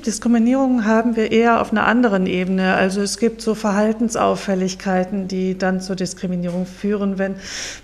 Diskriminierung 0.06 0.84
haben 0.84 1.16
wir 1.16 1.32
eher 1.32 1.60
auf 1.60 1.72
einer 1.72 1.84
anderen 1.84 2.26
Ebene. 2.26 2.74
Also 2.74 3.02
es 3.02 3.18
gibt 3.18 3.42
so 3.42 3.56
Verhaltensauffälligkeiten, 3.56 5.26
die 5.26 5.58
dann 5.58 5.80
zur 5.80 5.96
Diskriminierung 5.96 6.64
führen. 6.64 7.18
Wenn 7.18 7.34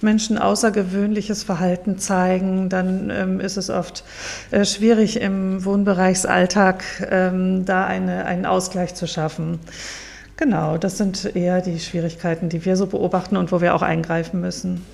Menschen 0.00 0.38
außergewöhnliches 0.38 1.42
Verhalten 1.42 1.98
zeigen, 1.98 2.68
dann 2.68 3.10
ähm, 3.10 3.40
ist 3.40 3.56
es 3.56 3.70
oft 3.70 4.04
äh, 4.52 4.64
schwierig 4.64 5.20
im 5.20 5.64
Wohnbereichsalltag 5.64 6.84
ähm, 7.10 7.64
da 7.64 7.86
eine, 7.86 8.24
einen 8.24 8.46
Ausgleich 8.46 8.94
zu 8.94 9.08
schaffen. 9.08 9.58
Genau, 10.36 10.78
das 10.78 10.98
sind 10.98 11.34
eher 11.34 11.60
die 11.60 11.80
Schwierigkeiten, 11.80 12.48
die 12.48 12.64
wir 12.64 12.76
so 12.76 12.86
beobachten 12.86 13.36
und 13.36 13.50
wo 13.50 13.60
wir 13.60 13.74
auch 13.74 13.82
eingreifen 13.82 14.40
müssen. 14.40 14.84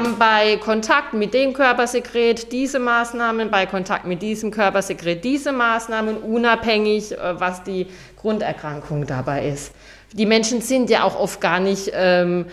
Haben 0.00 0.18
bei 0.18 0.56
Kontakt 0.56 1.12
mit 1.12 1.34
dem 1.34 1.52
Körpersekret 1.52 2.52
diese 2.52 2.78
Maßnahmen, 2.78 3.50
bei 3.50 3.66
Kontakt 3.66 4.06
mit 4.06 4.22
diesem 4.22 4.50
Körpersekret 4.50 5.22
diese 5.24 5.52
Maßnahmen, 5.52 6.16
unabhängig, 6.16 7.12
äh, 7.12 7.38
was 7.38 7.64
die 7.64 7.86
Grunderkrankung 8.16 9.06
dabei 9.06 9.48
ist. 9.48 9.72
Die 10.14 10.24
Menschen 10.24 10.62
sind 10.62 10.88
ja 10.88 11.04
auch 11.04 11.20
oft 11.20 11.42
gar 11.42 11.60
nicht, 11.60 11.90
ähm, 11.92 12.46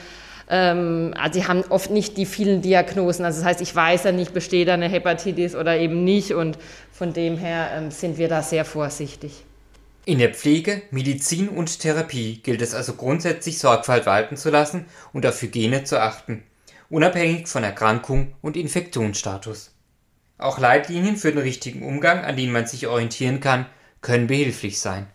ähm, 0.50 1.14
also 1.18 1.40
sie 1.40 1.48
haben 1.48 1.64
oft 1.70 1.90
nicht 1.90 2.18
die 2.18 2.26
vielen 2.26 2.62
Diagnosen. 2.62 3.24
Also 3.24 3.40
das 3.40 3.48
heißt, 3.48 3.62
ich 3.62 3.74
weiß 3.74 4.04
ja 4.04 4.12
nicht, 4.12 4.34
besteht 4.34 4.68
da 4.68 4.74
eine 4.74 4.90
Hepatitis 4.90 5.56
oder 5.56 5.78
eben 5.78 6.04
nicht. 6.04 6.34
Und 6.34 6.58
von 6.92 7.14
dem 7.14 7.38
her 7.38 7.70
ähm, 7.78 7.92
sind 7.92 8.18
wir 8.18 8.28
da 8.28 8.42
sehr 8.42 8.66
vorsichtig. 8.66 9.46
In 10.04 10.20
der 10.20 10.34
Pflege, 10.34 10.82
Medizin 10.92 11.48
und 11.48 11.80
Therapie 11.80 12.42
gilt 12.44 12.62
es 12.62 12.76
also 12.76 12.94
grundsätzlich 12.94 13.58
Sorgfalt 13.58 14.06
walten 14.06 14.36
zu 14.36 14.50
lassen 14.50 14.86
und 15.14 15.26
auf 15.26 15.42
Hygiene 15.42 15.86
zu 15.86 16.02
achten 16.02 16.44
unabhängig 16.90 17.48
von 17.48 17.64
Erkrankung 17.64 18.36
und 18.42 18.58
Infektionsstatus. 18.58 19.74
Auch 20.38 20.60
Leitlinien 20.60 21.18
für 21.18 21.32
den 21.32 21.40
richtigen 21.40 21.84
Umgang, 21.84 22.24
an 22.24 22.36
denen 22.36 22.54
man 22.54 22.68
sich 22.68 22.88
orientieren 22.88 23.40
kann, 23.40 23.66
können 24.02 24.28
behilflich 24.28 24.80
sein 24.80 25.08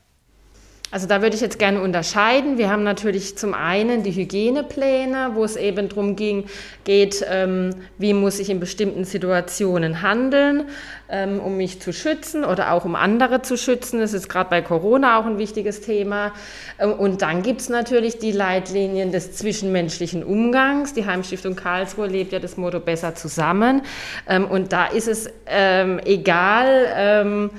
also 0.92 1.06
da 1.06 1.22
würde 1.22 1.34
ich 1.34 1.40
jetzt 1.40 1.58
gerne 1.58 1.80
unterscheiden. 1.80 2.58
Wir 2.58 2.68
haben 2.68 2.82
natürlich 2.82 3.38
zum 3.38 3.54
einen 3.54 4.02
die 4.02 4.12
Hygienepläne, 4.12 5.30
wo 5.32 5.42
es 5.42 5.56
eben 5.56 5.88
darum 5.88 6.16
ging, 6.16 6.44
geht, 6.84 7.24
ähm, 7.30 7.70
wie 7.96 8.12
muss 8.12 8.38
ich 8.38 8.50
in 8.50 8.60
bestimmten 8.60 9.06
Situationen 9.06 10.02
handeln, 10.02 10.64
ähm, 11.08 11.40
um 11.40 11.56
mich 11.56 11.80
zu 11.80 11.94
schützen 11.94 12.44
oder 12.44 12.72
auch 12.72 12.84
um 12.84 12.94
andere 12.94 13.40
zu 13.40 13.56
schützen. 13.56 14.00
Das 14.00 14.12
ist 14.12 14.28
gerade 14.28 14.50
bei 14.50 14.60
Corona 14.60 15.18
auch 15.18 15.24
ein 15.24 15.38
wichtiges 15.38 15.80
Thema. 15.80 16.34
Ähm, 16.78 16.92
und 16.92 17.22
dann 17.22 17.42
gibt 17.42 17.62
es 17.62 17.70
natürlich 17.70 18.18
die 18.18 18.32
Leitlinien 18.32 19.12
des 19.12 19.32
zwischenmenschlichen 19.32 20.22
Umgangs. 20.22 20.92
Die 20.92 21.06
Heimstiftung 21.06 21.56
Karlsruhe 21.56 22.06
lebt 22.06 22.32
ja 22.32 22.38
das 22.38 22.58
Motto 22.58 22.80
besser 22.80 23.14
zusammen. 23.14 23.80
Ähm, 24.28 24.44
und 24.44 24.74
da 24.74 24.84
ist 24.88 25.08
es 25.08 25.30
ähm, 25.46 26.00
egal, 26.04 26.86
ähm, 26.94 27.50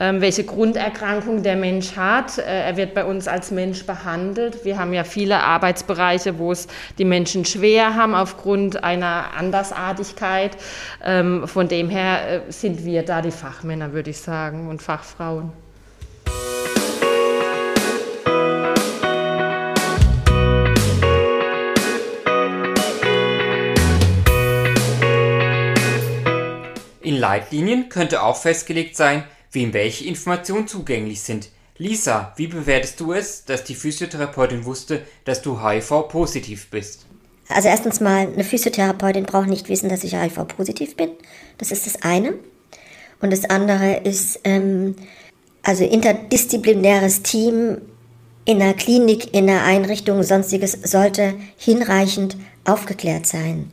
welche 0.00 0.44
Grunderkrankung 0.44 1.42
der 1.42 1.56
Mensch 1.56 1.94
hat. 1.94 2.38
Äh, 2.38 2.42
er 2.42 2.76
wird 2.76 2.94
bei 2.94 3.04
uns 3.04 3.28
als 3.28 3.50
Mensch 3.50 3.84
behandelt. 3.84 4.64
Wir 4.64 4.78
haben 4.78 4.94
ja 4.94 5.04
viele 5.04 5.40
Arbeitsbereiche, 5.40 6.38
wo 6.38 6.52
es 6.52 6.68
die 6.98 7.04
Menschen 7.04 7.44
schwer 7.44 7.94
haben 7.94 8.14
aufgrund 8.14 8.82
einer 8.82 9.34
Andersartigkeit. 9.36 10.56
Ähm, 11.04 11.46
von 11.46 11.68
dem 11.68 11.90
her 11.90 12.46
äh, 12.48 12.50
sind 12.52 12.84
wir 12.84 13.04
da 13.04 13.20
die 13.20 13.30
Fachmänner, 13.30 13.92
würde 13.92 14.10
ich 14.10 14.18
sagen, 14.18 14.68
und 14.68 14.80
Fachfrauen. 14.80 15.52
In 27.02 27.18
Leitlinien 27.18 27.88
könnte 27.88 28.22
auch 28.22 28.36
festgelegt 28.36 28.96
sein, 28.96 29.24
wem 29.52 29.72
welche 29.72 30.04
Informationen 30.04 30.68
zugänglich 30.68 31.20
sind. 31.20 31.48
Lisa, 31.76 32.34
wie 32.36 32.46
bewertest 32.46 33.00
du 33.00 33.12
es, 33.12 33.44
dass 33.44 33.64
die 33.64 33.74
Physiotherapeutin 33.74 34.64
wusste, 34.64 35.02
dass 35.24 35.40
du 35.42 35.66
HIV-positiv 35.66 36.68
bist? 36.68 37.06
Also 37.48 37.68
erstens 37.68 38.00
mal, 38.00 38.28
eine 38.32 38.44
Physiotherapeutin 38.44 39.24
braucht 39.24 39.48
nicht 39.48 39.68
wissen, 39.68 39.88
dass 39.88 40.04
ich 40.04 40.14
HIV-positiv 40.14 40.96
bin. 40.96 41.10
Das 41.58 41.72
ist 41.72 41.86
das 41.86 42.02
eine. 42.02 42.34
Und 43.20 43.32
das 43.32 43.44
andere 43.44 43.96
ist, 44.04 44.40
ähm, 44.44 44.94
also 45.62 45.84
interdisziplinäres 45.84 47.22
Team 47.22 47.78
in 48.44 48.62
einer 48.62 48.74
Klinik, 48.74 49.34
in 49.34 49.48
einer 49.48 49.64
Einrichtung, 49.64 50.22
sonstiges 50.22 50.72
sollte 50.72 51.34
hinreichend 51.56 52.36
aufgeklärt 52.64 53.26
sein. 53.26 53.72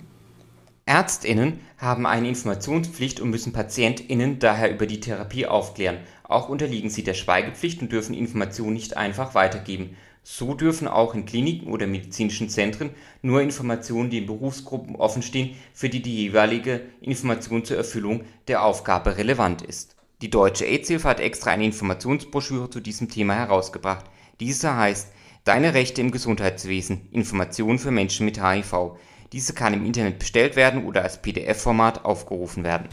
Ärztinnen 0.85 1.59
haben 1.77 2.05
eine 2.05 2.27
Informationspflicht 2.27 3.19
und 3.19 3.29
müssen 3.29 3.53
PatientInnen 3.53 4.39
daher 4.39 4.71
über 4.73 4.87
die 4.87 4.99
Therapie 4.99 5.45
aufklären. 5.45 5.99
Auch 6.23 6.49
unterliegen 6.49 6.89
sie 6.89 7.03
der 7.03 7.13
Schweigepflicht 7.13 7.81
und 7.81 7.91
dürfen 7.91 8.15
Informationen 8.15 8.73
nicht 8.73 8.97
einfach 8.97 9.35
weitergeben. 9.35 9.95
So 10.23 10.55
dürfen 10.55 10.87
auch 10.87 11.15
in 11.15 11.25
Kliniken 11.25 11.71
oder 11.71 11.87
medizinischen 11.87 12.49
Zentren 12.49 12.89
nur 13.21 13.41
Informationen 13.41 14.09
den 14.09 14.25
Berufsgruppen 14.25 14.95
offenstehen, 14.95 15.55
für 15.73 15.87
die 15.87 16.01
die 16.01 16.15
jeweilige 16.15 16.81
Information 16.99 17.63
zur 17.63 17.77
Erfüllung 17.77 18.25
der 18.47 18.63
Aufgabe 18.63 19.17
relevant 19.17 19.61
ist. 19.61 19.95
Die 20.21 20.29
Deutsche 20.29 20.65
AIDS-Hilfe 20.65 21.07
hat 21.07 21.19
extra 21.19 21.51
eine 21.51 21.65
Informationsbroschüre 21.65 22.69
zu 22.69 22.79
diesem 22.79 23.07
Thema 23.07 23.35
herausgebracht. 23.35 24.05
Diese 24.39 24.75
heißt 24.75 25.13
Deine 25.47 25.73
Rechte 25.73 26.01
im 26.01 26.11
Gesundheitswesen– 26.11 27.07
Informationen 27.13 27.79
für 27.79 27.91
Menschen 27.91 28.25
mit 28.25 28.43
HIV. 28.43 28.97
Diese 29.33 29.53
kann 29.53 29.73
im 29.73 29.85
Internet 29.85 30.19
bestellt 30.19 30.55
werden 30.55 30.85
oder 30.85 31.03
als 31.03 31.21
PDF-Format 31.21 32.05
aufgerufen 32.05 32.63
werden. 32.63 32.87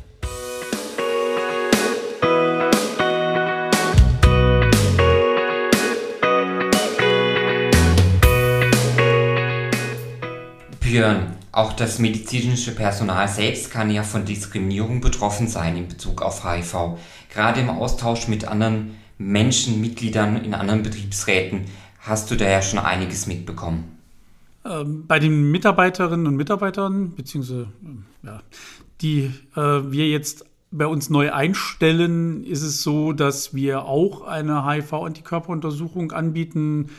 Björn, 10.80 11.36
auch 11.52 11.72
das 11.72 12.00
medizinische 12.00 12.74
Personal 12.74 13.28
selbst 13.28 13.70
kann 13.70 13.90
ja 13.90 14.02
von 14.02 14.24
Diskriminierung 14.24 15.00
betroffen 15.00 15.46
sein 15.46 15.76
in 15.76 15.88
Bezug 15.88 16.20
auf 16.20 16.44
HIV. 16.44 16.98
Gerade 17.32 17.60
im 17.60 17.70
Austausch 17.70 18.26
mit 18.26 18.44
anderen 18.44 18.96
Menschen, 19.18 19.80
Mitgliedern 19.80 20.44
in 20.44 20.54
anderen 20.54 20.82
Betriebsräten 20.82 21.66
hast 22.00 22.30
du 22.32 22.34
da 22.34 22.48
ja 22.48 22.60
schon 22.60 22.80
einiges 22.80 23.26
mitbekommen. 23.28 23.93
Ähm, 24.64 25.06
bei 25.06 25.18
den 25.18 25.50
Mitarbeiterinnen 25.50 26.26
und 26.26 26.36
Mitarbeitern, 26.36 27.14
beziehungsweise 27.14 27.68
ja, 28.22 28.42
die 29.00 29.30
äh, 29.56 29.60
wir 29.60 30.08
jetzt 30.08 30.46
bei 30.70 30.86
uns 30.86 31.08
neu 31.08 31.32
einstellen, 31.32 32.44
ist 32.44 32.62
es 32.62 32.82
so, 32.82 33.12
dass 33.12 33.54
wir 33.54 33.84
auch 33.84 34.22
eine 34.22 34.66
HIV-Antikörperuntersuchung 34.66 36.12
anbieten. 36.12 36.90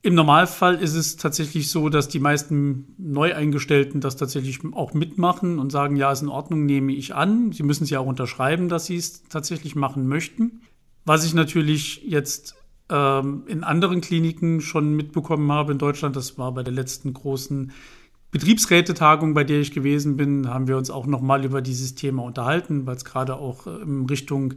Im 0.00 0.14
Normalfall 0.14 0.74
ist 0.76 0.94
es 0.94 1.16
tatsächlich 1.16 1.70
so, 1.70 1.88
dass 1.88 2.08
die 2.08 2.18
meisten 2.18 2.94
Neueingestellten 2.98 4.00
das 4.00 4.16
tatsächlich 4.16 4.58
auch 4.72 4.92
mitmachen 4.92 5.60
und 5.60 5.70
sagen, 5.70 5.94
ja, 5.94 6.10
ist 6.10 6.22
in 6.22 6.28
Ordnung, 6.28 6.66
nehme 6.66 6.92
ich 6.92 7.14
an. 7.14 7.52
Sie 7.52 7.62
müssen 7.62 7.84
es 7.84 7.90
ja 7.90 8.00
auch 8.00 8.06
unterschreiben, 8.06 8.68
dass 8.68 8.86
sie 8.86 8.96
es 8.96 9.22
tatsächlich 9.28 9.76
machen 9.76 10.08
möchten. 10.08 10.62
Was 11.04 11.24
ich 11.24 11.34
natürlich 11.34 12.02
jetzt 12.04 12.56
ähm, 12.92 13.44
in 13.46 13.64
anderen 13.64 14.02
Kliniken 14.02 14.60
schon 14.60 14.94
mitbekommen 14.94 15.50
habe 15.50 15.72
in 15.72 15.78
Deutschland. 15.78 16.14
Das 16.14 16.36
war 16.36 16.52
bei 16.52 16.62
der 16.62 16.74
letzten 16.74 17.14
großen 17.14 17.72
Betriebsrätetagung, 18.30 19.34
bei 19.34 19.44
der 19.44 19.60
ich 19.60 19.72
gewesen 19.72 20.16
bin, 20.16 20.48
haben 20.48 20.68
wir 20.68 20.76
uns 20.76 20.90
auch 20.90 21.06
nochmal 21.06 21.44
über 21.44 21.62
dieses 21.62 21.94
Thema 21.94 22.22
unterhalten, 22.22 22.86
weil 22.86 22.96
es 22.96 23.04
gerade 23.04 23.36
auch 23.36 23.66
äh, 23.66 23.82
in 23.82 24.06
Richtung 24.06 24.54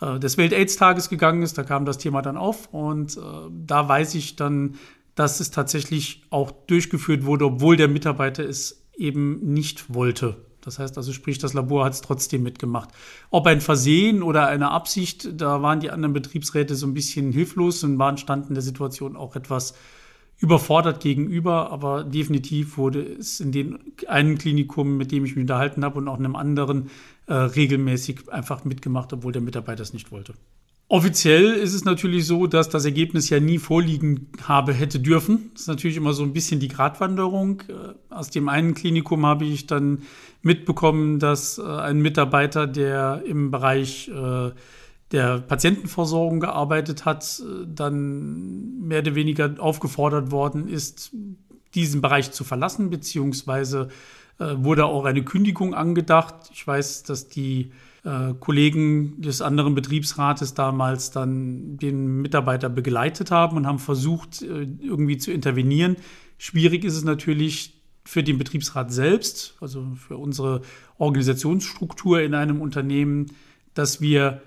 äh, 0.00 0.18
des 0.18 0.36
Welt-Aids-Tages 0.36 1.08
gegangen 1.08 1.42
ist. 1.42 1.58
Da 1.58 1.62
kam 1.62 1.84
das 1.84 1.98
Thema 1.98 2.22
dann 2.22 2.36
auf 2.36 2.72
und 2.72 3.16
äh, 3.16 3.20
da 3.50 3.88
weiß 3.88 4.14
ich 4.16 4.36
dann, 4.36 4.74
dass 5.14 5.40
es 5.40 5.50
tatsächlich 5.50 6.22
auch 6.30 6.50
durchgeführt 6.50 7.24
wurde, 7.24 7.46
obwohl 7.46 7.76
der 7.76 7.88
Mitarbeiter 7.88 8.44
es 8.44 8.84
eben 8.96 9.40
nicht 9.52 9.94
wollte. 9.94 10.45
Das 10.66 10.78
heißt 10.80 10.98
also, 10.98 11.12
sprich, 11.12 11.38
das 11.38 11.54
Labor 11.54 11.84
hat 11.84 11.94
es 11.94 12.00
trotzdem 12.02 12.42
mitgemacht. 12.42 12.90
Ob 13.30 13.46
ein 13.46 13.60
Versehen 13.60 14.22
oder 14.22 14.48
eine 14.48 14.72
Absicht, 14.72 15.40
da 15.40 15.62
waren 15.62 15.80
die 15.80 15.90
anderen 15.90 16.12
Betriebsräte 16.12 16.74
so 16.74 16.86
ein 16.86 16.92
bisschen 16.92 17.32
hilflos 17.32 17.84
und 17.84 17.98
waren 17.98 18.18
standen 18.18 18.54
der 18.54 18.62
Situation 18.62 19.16
auch 19.16 19.36
etwas 19.36 19.74
überfordert 20.38 21.00
gegenüber, 21.00 21.70
aber 21.70 22.04
definitiv 22.04 22.76
wurde 22.76 23.00
es 23.00 23.40
in 23.40 23.52
den 23.52 23.78
einen 24.06 24.36
Klinikum, 24.36 24.96
mit 24.96 25.12
dem 25.12 25.24
ich 25.24 25.34
mich 25.36 25.42
unterhalten 25.42 25.84
habe 25.84 25.98
und 25.98 26.08
auch 26.08 26.18
in 26.18 26.26
einem 26.26 26.36
anderen 26.36 26.90
äh, 27.26 27.32
regelmäßig 27.32 28.30
einfach 28.30 28.64
mitgemacht, 28.64 29.12
obwohl 29.12 29.32
der 29.32 29.42
Mitarbeiter 29.42 29.82
es 29.82 29.92
nicht 29.92 30.10
wollte. 30.10 30.34
Offiziell 30.88 31.54
ist 31.54 31.74
es 31.74 31.84
natürlich 31.84 32.26
so, 32.26 32.46
dass 32.46 32.68
das 32.68 32.84
Ergebnis 32.84 33.28
ja 33.28 33.40
nie 33.40 33.58
vorliegen 33.58 34.28
habe 34.42 34.72
hätte 34.72 35.00
dürfen. 35.00 35.50
Das 35.52 35.62
ist 35.62 35.68
natürlich 35.68 35.96
immer 35.96 36.12
so 36.12 36.22
ein 36.22 36.32
bisschen 36.32 36.60
die 36.60 36.68
Gratwanderung. 36.68 37.62
Äh, 37.68 37.94
aus 38.14 38.30
dem 38.30 38.48
einen 38.48 38.74
Klinikum 38.74 39.26
habe 39.26 39.44
ich 39.46 39.66
dann 39.66 40.02
mitbekommen, 40.42 41.18
dass 41.18 41.58
äh, 41.58 41.62
ein 41.62 41.98
Mitarbeiter, 41.98 42.68
der 42.68 43.24
im 43.26 43.50
Bereich 43.50 44.08
äh, 44.08 44.52
der 45.10 45.38
Patientenversorgung 45.40 46.38
gearbeitet 46.38 47.04
hat, 47.04 47.42
dann 47.66 48.78
mehr 48.78 49.00
oder 49.00 49.14
weniger 49.16 49.54
aufgefordert 49.58 50.30
worden 50.30 50.68
ist, 50.68 51.12
diesen 51.74 52.00
Bereich 52.00 52.32
zu 52.32 52.42
verlassen, 52.42 52.90
beziehungsweise 52.90 53.88
wurde 54.38 54.84
auch 54.86 55.04
eine 55.04 55.22
Kündigung 55.22 55.74
angedacht. 55.74 56.50
Ich 56.52 56.66
weiß, 56.66 57.04
dass 57.04 57.28
die 57.28 57.70
äh, 58.06 58.34
Kollegen 58.38 59.20
des 59.20 59.42
anderen 59.42 59.74
Betriebsrates 59.74 60.54
damals 60.54 61.10
dann 61.10 61.76
den 61.76 62.22
Mitarbeiter 62.22 62.68
begleitet 62.68 63.32
haben 63.32 63.56
und 63.56 63.66
haben 63.66 63.80
versucht, 63.80 64.42
äh, 64.42 64.68
irgendwie 64.80 65.18
zu 65.18 65.32
intervenieren. 65.32 65.96
Schwierig 66.38 66.84
ist 66.84 66.94
es 66.94 67.02
natürlich 67.02 67.82
für 68.04 68.22
den 68.22 68.38
Betriebsrat 68.38 68.92
selbst, 68.92 69.56
also 69.60 69.84
für 69.96 70.16
unsere 70.18 70.62
Organisationsstruktur 70.98 72.20
in 72.20 72.34
einem 72.34 72.60
Unternehmen, 72.60 73.26
dass 73.74 74.00
wir 74.00 74.40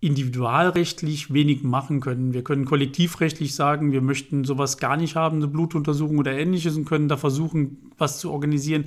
individualrechtlich 0.00 1.32
wenig 1.32 1.62
machen 1.62 2.00
können. 2.00 2.34
Wir 2.34 2.44
können 2.44 2.66
kollektivrechtlich 2.66 3.54
sagen, 3.54 3.92
wir 3.92 4.02
möchten 4.02 4.44
sowas 4.44 4.76
gar 4.76 4.98
nicht 4.98 5.16
haben, 5.16 5.38
eine 5.38 5.48
Blutuntersuchung 5.48 6.18
oder 6.18 6.36
ähnliches 6.36 6.76
und 6.76 6.84
können 6.84 7.08
da 7.08 7.16
versuchen, 7.16 7.90
was 7.96 8.18
zu 8.18 8.30
organisieren. 8.30 8.84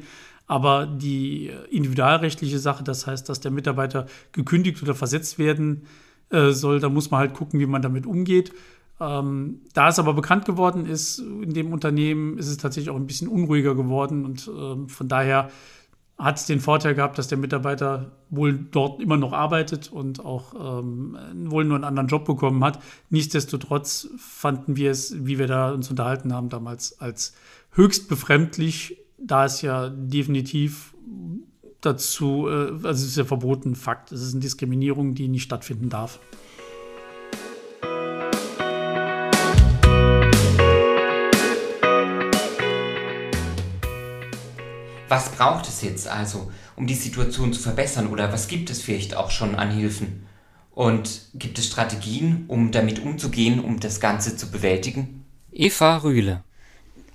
Aber 0.49 0.87
die 0.87 1.51
individualrechtliche 1.69 2.57
Sache, 2.57 2.83
das 2.83 3.05
heißt, 3.05 3.29
dass 3.29 3.39
der 3.39 3.51
Mitarbeiter 3.51 4.07
gekündigt 4.31 4.81
oder 4.81 4.95
versetzt 4.95 5.37
werden 5.37 5.83
äh, 6.31 6.49
soll, 6.49 6.79
da 6.79 6.89
muss 6.89 7.11
man 7.11 7.19
halt 7.19 7.35
gucken, 7.35 7.59
wie 7.59 7.67
man 7.67 7.83
damit 7.83 8.07
umgeht. 8.07 8.51
Ähm, 8.99 9.61
da 9.75 9.89
es 9.89 9.99
aber 9.99 10.15
bekannt 10.15 10.45
geworden 10.45 10.87
ist, 10.87 11.19
in 11.19 11.53
dem 11.53 11.71
Unternehmen 11.71 12.39
ist 12.39 12.47
es 12.47 12.57
tatsächlich 12.57 12.89
auch 12.89 12.95
ein 12.95 13.05
bisschen 13.05 13.27
unruhiger 13.27 13.75
geworden 13.75 14.25
und 14.25 14.49
ähm, 14.53 14.89
von 14.89 15.07
daher 15.07 15.51
hat 16.17 16.37
es 16.37 16.47
den 16.47 16.59
Vorteil 16.59 16.95
gehabt, 16.95 17.19
dass 17.19 17.27
der 17.27 17.37
Mitarbeiter 17.37 18.11
wohl 18.31 18.57
dort 18.57 18.99
immer 18.99 19.17
noch 19.17 19.33
arbeitet 19.33 19.91
und 19.91 20.25
auch 20.25 20.79
ähm, 20.79 21.15
wohl 21.45 21.63
nur 21.63 21.75
einen 21.75 21.85
anderen 21.85 22.07
Job 22.07 22.25
bekommen 22.25 22.63
hat. 22.63 22.79
Nichtsdestotrotz 23.11 24.09
fanden 24.17 24.75
wir 24.75 24.89
es, 24.89 25.15
wie 25.27 25.37
wir 25.37 25.47
da 25.47 25.71
uns 25.71 25.91
unterhalten 25.91 26.33
haben 26.33 26.49
damals, 26.49 26.99
als 26.99 27.35
höchst 27.73 28.09
befremdlich, 28.09 28.97
da 29.21 29.45
ist 29.45 29.61
ja 29.61 29.89
definitiv 29.89 30.93
dazu, 31.81 32.47
äh, 32.47 32.71
also 32.71 32.89
es 32.89 33.03
ist 33.03 33.17
ja 33.17 33.25
verboten, 33.25 33.75
Fakt, 33.75 34.11
es 34.11 34.21
ist 34.21 34.33
eine 34.33 34.41
Diskriminierung, 34.41 35.15
die 35.15 35.27
nicht 35.27 35.43
stattfinden 35.43 35.89
darf. 35.89 36.19
Was 45.07 45.31
braucht 45.31 45.67
es 45.67 45.81
jetzt 45.81 46.07
also, 46.07 46.51
um 46.75 46.85
die 46.85 46.93
Situation 46.93 47.51
zu 47.51 47.59
verbessern 47.59 48.07
oder 48.07 48.31
was 48.31 48.47
gibt 48.47 48.69
es 48.69 48.81
vielleicht 48.81 49.15
auch 49.15 49.31
schon 49.31 49.55
an 49.55 49.71
Hilfen? 49.71 50.27
Und 50.71 51.29
gibt 51.33 51.57
es 51.57 51.65
Strategien, 51.65 52.45
um 52.47 52.71
damit 52.71 52.99
umzugehen, 52.99 53.59
um 53.59 53.79
das 53.79 53.99
Ganze 53.99 54.37
zu 54.37 54.51
bewältigen? 54.51 55.25
Eva 55.51 55.97
Rühle 55.97 56.43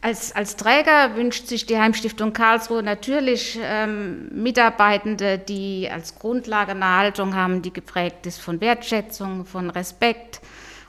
als, 0.05 0.37
als 0.37 0.57
Träger 0.57 1.17
wünscht 1.17 1.47
sich 1.47 1.65
die 1.65 1.79
Heimstiftung 1.79 2.35
Karlsruhe 2.35 2.83
natürlich 2.83 3.59
ähm, 3.63 4.29
Mitarbeitende, 4.33 5.39
die 5.39 5.89
als 5.91 6.19
Grundlage 6.19 6.73
eine 6.73 6.99
Haltung 6.99 7.35
haben, 7.35 7.63
die 7.63 7.73
geprägt 7.73 8.27
ist 8.27 8.39
von 8.39 8.61
Wertschätzung, 8.61 9.47
von 9.47 9.71
Respekt, 9.71 10.43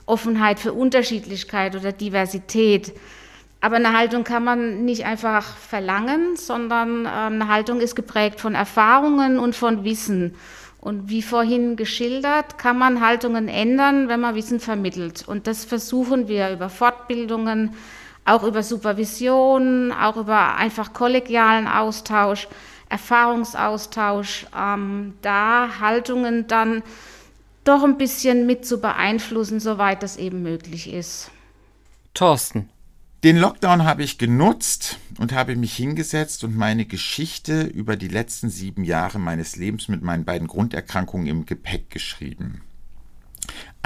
Offenheit 0.04 0.60
für 0.60 0.74
Unterschiedlichkeit 0.74 1.74
oder 1.74 1.92
Diversität. 1.92 2.92
Aber 3.62 3.76
eine 3.76 3.96
Haltung 3.96 4.22
kann 4.22 4.44
man 4.44 4.84
nicht 4.84 5.06
einfach 5.06 5.56
verlangen, 5.56 6.36
sondern 6.36 7.06
äh, 7.06 7.08
eine 7.08 7.48
Haltung 7.48 7.80
ist 7.80 7.96
geprägt 7.96 8.38
von 8.38 8.54
Erfahrungen 8.54 9.38
und 9.38 9.56
von 9.56 9.82
Wissen. 9.82 10.34
Und 10.78 11.08
wie 11.08 11.22
vorhin 11.22 11.76
geschildert, 11.76 12.58
kann 12.58 12.78
man 12.78 13.00
Haltungen 13.00 13.48
ändern, 13.48 14.08
wenn 14.08 14.20
man 14.20 14.34
Wissen 14.34 14.60
vermittelt. 14.60 15.26
Und 15.26 15.46
das 15.46 15.64
versuchen 15.64 16.28
wir 16.28 16.50
über 16.50 16.68
Fortbildungen, 16.68 17.74
auch 18.26 18.42
über 18.42 18.62
Supervision, 18.62 19.92
auch 19.92 20.16
über 20.16 20.56
einfach 20.56 20.92
kollegialen 20.92 21.66
Austausch, 21.68 22.48
Erfahrungsaustausch, 22.88 24.46
ähm, 24.56 25.14
da 25.22 25.80
Haltungen 25.80 26.46
dann 26.46 26.82
doch 27.64 27.82
ein 27.82 27.98
bisschen 27.98 28.46
mit 28.46 28.66
zu 28.66 28.80
beeinflussen, 28.80 29.58
soweit 29.58 30.02
das 30.02 30.16
eben 30.16 30.42
möglich 30.42 30.92
ist. 30.92 31.30
Thorsten. 32.14 32.68
Den 33.24 33.38
Lockdown 33.38 33.84
habe 33.84 34.04
ich 34.04 34.18
genutzt 34.18 34.98
und 35.18 35.32
habe 35.32 35.56
mich 35.56 35.74
hingesetzt 35.74 36.44
und 36.44 36.54
meine 36.54 36.84
Geschichte 36.84 37.62
über 37.62 37.96
die 37.96 38.08
letzten 38.08 38.50
sieben 38.50 38.84
Jahre 38.84 39.18
meines 39.18 39.56
Lebens 39.56 39.88
mit 39.88 40.02
meinen 40.02 40.24
beiden 40.24 40.46
Grunderkrankungen 40.46 41.26
im 41.26 41.46
Gepäck 41.46 41.90
geschrieben 41.90 42.62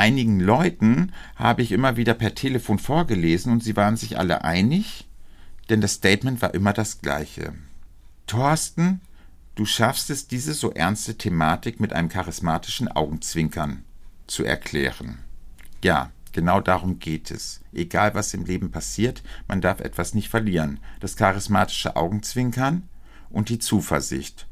einigen 0.01 0.41
Leuten 0.41 1.13
habe 1.37 1.61
ich 1.61 1.73
immer 1.73 1.99
wieder 1.99 2.15
per 2.15 2.35
Telefon 2.35 2.79
vorgelesen 2.79 3.53
und 3.53 3.63
sie 3.63 3.77
waren 3.77 3.99
sich 3.99 4.19
alle 4.19 4.45
einig, 4.45 5.07
denn 5.69 5.83
das 5.83 5.93
Statement 5.93 6.41
war 6.41 6.55
immer 6.55 6.73
das 6.73 7.03
gleiche. 7.03 7.53
Thorsten, 8.27 9.03
du 9.57 9.67
schaffst 9.67 10.09
es, 10.09 10.27
diese 10.27 10.55
so 10.55 10.73
ernste 10.73 11.19
Thematik 11.19 11.81
mit 11.81 11.93
einem 11.93 12.09
charismatischen 12.09 12.89
Augenzwinkern 12.89 13.85
zu 14.27 14.43
erklären. 14.43 15.19
Ja, 15.85 16.11
genau 16.33 16.63
darum 16.63 16.99
geht 16.99 17.31
es. 17.31 17.61
Egal 17.75 18.15
was 18.15 18.33
im 18.33 18.47
Leben 18.47 18.71
passiert, 18.71 19.23
man 19.49 19.61
darf 19.61 19.81
etwas 19.81 20.15
nicht 20.15 20.31
verlieren. 20.31 20.81
Das 21.01 21.17
charismatische 21.17 21.97
Augenzwinkern 21.97 22.89
und 23.29 23.51
die 23.51 23.59
Zuversicht. 23.59 24.47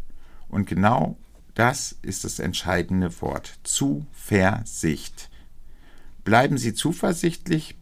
Und 0.50 0.66
genau 0.66 1.16
das 1.54 1.96
ist 2.02 2.24
das 2.24 2.38
entscheidende 2.38 3.22
Wort. 3.22 3.58
Zuversicht. 3.62 5.27
Bleiben 6.28 6.58
Sie 6.58 6.74
zuversichtlich, 6.74 7.74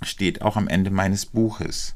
steht 0.00 0.40
auch 0.40 0.56
am 0.56 0.68
Ende 0.68 0.90
meines 0.90 1.26
Buches, 1.26 1.94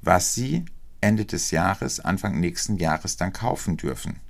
was 0.00 0.36
Sie 0.36 0.64
Ende 1.00 1.24
des 1.24 1.50
Jahres, 1.50 1.98
Anfang 1.98 2.38
nächsten 2.38 2.76
Jahres 2.76 3.16
dann 3.16 3.32
kaufen 3.32 3.76
dürfen. 3.76 4.20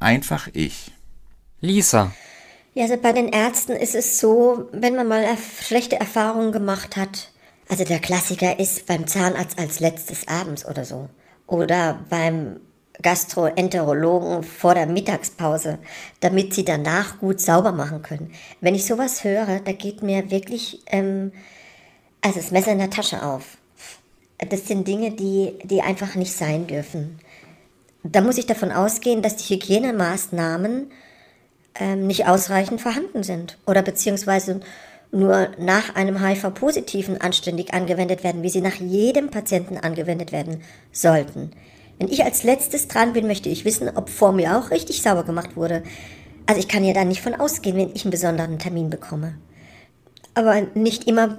Einfach 0.00 0.48
ich. 0.54 0.92
Lisa. 1.60 2.10
Ja, 2.72 2.84
also 2.84 2.96
bei 2.96 3.12
den 3.12 3.28
Ärzten 3.28 3.72
ist 3.72 3.94
es 3.94 4.18
so, 4.18 4.66
wenn 4.72 4.96
man 4.96 5.08
mal 5.08 5.26
schlechte 5.60 6.00
Erfahrungen 6.00 6.52
gemacht 6.52 6.96
hat, 6.96 7.30
also 7.68 7.84
der 7.84 7.98
Klassiker 7.98 8.58
ist 8.58 8.86
beim 8.86 9.06
Zahnarzt 9.06 9.58
als 9.58 9.80
letztes 9.80 10.26
abends 10.26 10.64
oder 10.64 10.86
so. 10.86 11.10
Oder 11.46 12.02
beim 12.08 12.60
Gastroenterologen 13.02 14.42
vor 14.42 14.74
der 14.74 14.86
Mittagspause, 14.86 15.78
damit 16.20 16.54
sie 16.54 16.64
danach 16.64 17.18
gut 17.18 17.40
sauber 17.40 17.72
machen 17.72 18.02
können. 18.02 18.32
Wenn 18.60 18.74
ich 18.74 18.86
sowas 18.86 19.24
höre, 19.24 19.60
da 19.60 19.72
geht 19.72 20.02
mir 20.02 20.30
wirklich 20.30 20.82
ähm, 20.86 21.32
also 22.26 22.40
das 22.40 22.50
Messer 22.50 22.72
in 22.72 22.78
der 22.78 22.90
Tasche 22.90 23.22
auf. 23.22 23.56
Das 24.38 24.66
sind 24.66 24.88
Dinge, 24.88 25.12
die, 25.12 25.54
die 25.62 25.80
einfach 25.80 26.16
nicht 26.16 26.32
sein 26.32 26.66
dürfen. 26.66 27.20
Da 28.02 28.20
muss 28.20 28.36
ich 28.36 28.46
davon 28.46 28.72
ausgehen, 28.72 29.22
dass 29.22 29.36
die 29.36 29.54
Hygienemaßnahmen 29.54 30.90
ähm, 31.78 32.06
nicht 32.06 32.26
ausreichend 32.26 32.80
vorhanden 32.80 33.22
sind 33.22 33.58
oder 33.66 33.82
beziehungsweise 33.82 34.60
nur 35.12 35.50
nach 35.58 35.94
einem 35.94 36.20
HIV-Positiven 36.20 37.20
anständig 37.20 37.72
angewendet 37.72 38.24
werden, 38.24 38.42
wie 38.42 38.50
sie 38.50 38.60
nach 38.60 38.74
jedem 38.74 39.30
Patienten 39.30 39.76
angewendet 39.76 40.32
werden 40.32 40.62
sollten. 40.92 41.52
Wenn 41.98 42.08
ich 42.08 42.24
als 42.24 42.42
letztes 42.42 42.88
dran 42.88 43.12
bin, 43.12 43.26
möchte 43.26 43.48
ich 43.48 43.64
wissen, 43.64 43.88
ob 43.94 44.08
vor 44.08 44.32
mir 44.32 44.58
auch 44.58 44.70
richtig 44.70 45.02
sauber 45.02 45.24
gemacht 45.24 45.56
wurde. 45.56 45.82
Also 46.46 46.60
ich 46.60 46.68
kann 46.68 46.84
ja 46.84 46.92
da 46.92 47.04
nicht 47.04 47.22
von 47.22 47.34
ausgehen, 47.34 47.76
wenn 47.76 47.94
ich 47.94 48.04
einen 48.04 48.10
besonderen 48.10 48.58
Termin 48.58 48.90
bekomme. 48.90 49.38
Aber 50.34 50.60
nicht 50.74 51.08
immer 51.08 51.38